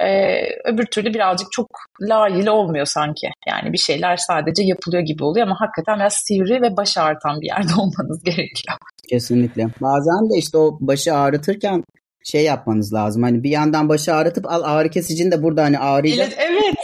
[0.00, 1.68] Ee, öbür türlü birazcık çok
[2.00, 3.28] layık olmuyor sanki.
[3.48, 7.46] Yani bir şeyler sadece yapılıyor gibi oluyor ama hakikaten biraz sivri ve baş ağrıtan bir
[7.46, 8.76] yerde olmanız gerekiyor.
[9.08, 9.66] Kesinlikle.
[9.80, 11.84] Bazen de işte o başı ağrıtırken
[12.24, 13.22] şey yapmanız lazım.
[13.22, 16.32] Hani bir yandan başı ağrıtıp al ağrı kesicini de burada hani ağrıyacak.
[16.36, 16.50] Evet.
[16.50, 16.74] evet.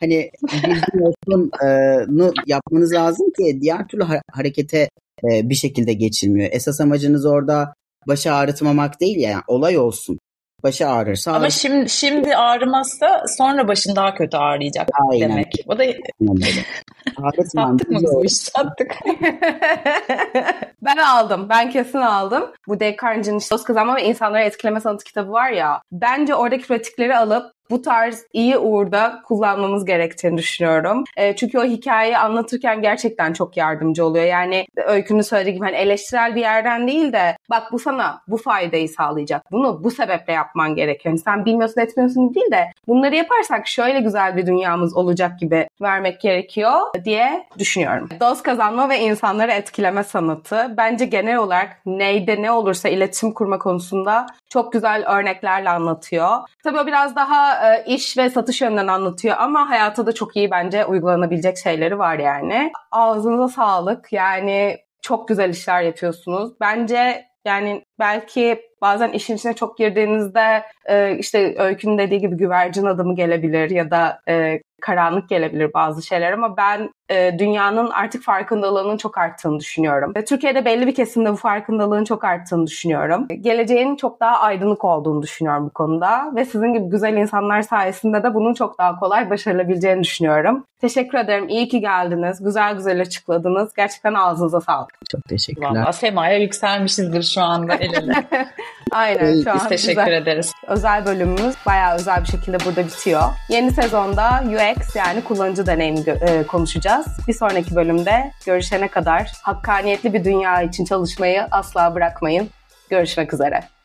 [0.00, 1.50] Hani bildiğin
[2.46, 4.88] yapmanız lazım ki diğer türlü harekete
[5.24, 6.48] e, bir şekilde geçilmiyor.
[6.52, 7.74] Esas amacınız orada
[8.08, 10.18] başı ağrıtmamak değil ya yani olay olsun.
[10.62, 15.30] Başı ağrırsa Ama şimdi şimdi ağrımazsa sonra başın daha kötü ağrıyacak Aynen.
[15.30, 15.52] demek.
[15.66, 15.84] O da
[17.54, 18.32] Sattık mı bu iş?
[18.32, 18.92] Sattık.
[20.82, 21.48] ben aldım.
[21.48, 22.44] Ben kesin aldım.
[22.68, 25.82] Bu Carnegie'nin Dost Kazanma ve İnsanları Etkileme Sanatı kitabı var ya.
[25.92, 31.04] Bence oradaki pratikleri alıp bu tarz iyi uğurda kullanmamız gerektiğini düşünüyorum.
[31.16, 34.24] E, çünkü o hikayeyi anlatırken gerçekten çok yardımcı oluyor.
[34.24, 38.88] Yani öykünün söylediği gibi hani eleştirel bir yerden değil de bak bu sana bu faydayı
[38.88, 39.52] sağlayacak.
[39.52, 41.12] Bunu bu sebeple yapman gerekiyor.
[41.12, 46.20] Yani sen bilmiyorsun etmiyorsun değil de bunları yaparsak şöyle güzel bir dünyamız olacak gibi vermek
[46.20, 48.08] gerekiyor diye düşünüyorum.
[48.20, 54.26] Dost kazanma ve insanları etkileme sanatı bence genel olarak neyde ne olursa iletişim kurma konusunda
[54.48, 56.30] çok güzel örneklerle anlatıyor.
[56.64, 60.50] Tabii o biraz daha e, iş ve satış yönünden anlatıyor ama hayata da çok iyi
[60.50, 62.72] bence uygulanabilecek şeyleri var yani.
[62.90, 64.12] Ağzınıza sağlık.
[64.12, 66.52] Yani çok güzel işler yapıyorsunuz.
[66.60, 73.14] Bence yani belki bazen işin içine çok girdiğinizde e, işte Öykü'nün dediği gibi güvercin adamı
[73.14, 79.18] gelebilir ya da e, karanlık gelebilir bazı şeyler ama ben e, dünyanın artık farkındalığının çok
[79.18, 80.12] arttığını düşünüyorum.
[80.16, 83.26] Ve Türkiye'de belli bir kesimde bu farkındalığın çok arttığını düşünüyorum.
[83.40, 88.34] Geleceğin çok daha aydınlık olduğunu düşünüyorum bu konuda ve sizin gibi güzel insanlar sayesinde de
[88.34, 90.64] bunun çok daha kolay başarılabileceğini düşünüyorum.
[90.80, 91.48] Teşekkür ederim.
[91.48, 92.44] İyi ki geldiniz.
[92.44, 93.74] Güzel güzel açıkladınız.
[93.74, 94.90] Gerçekten ağzınıza sağlık.
[95.10, 95.70] Çok teşekkürler.
[95.70, 98.14] Valla Sema'ya yükselmişizdir şu anda el ele.
[98.92, 99.56] Aynen şu an.
[99.56, 100.22] Biz teşekkür güzel.
[100.22, 100.52] ederiz.
[100.66, 103.22] Özel bölümümüz bayağı özel bir şekilde burada bitiyor.
[103.48, 104.42] Yeni sezonda
[104.78, 107.06] UX yani kullanıcı deneyimi e, konuşacağız.
[107.28, 112.50] Bir sonraki bölümde görüşene kadar hakkaniyetli bir dünya için çalışmayı asla bırakmayın.
[112.90, 113.77] Görüşmek üzere.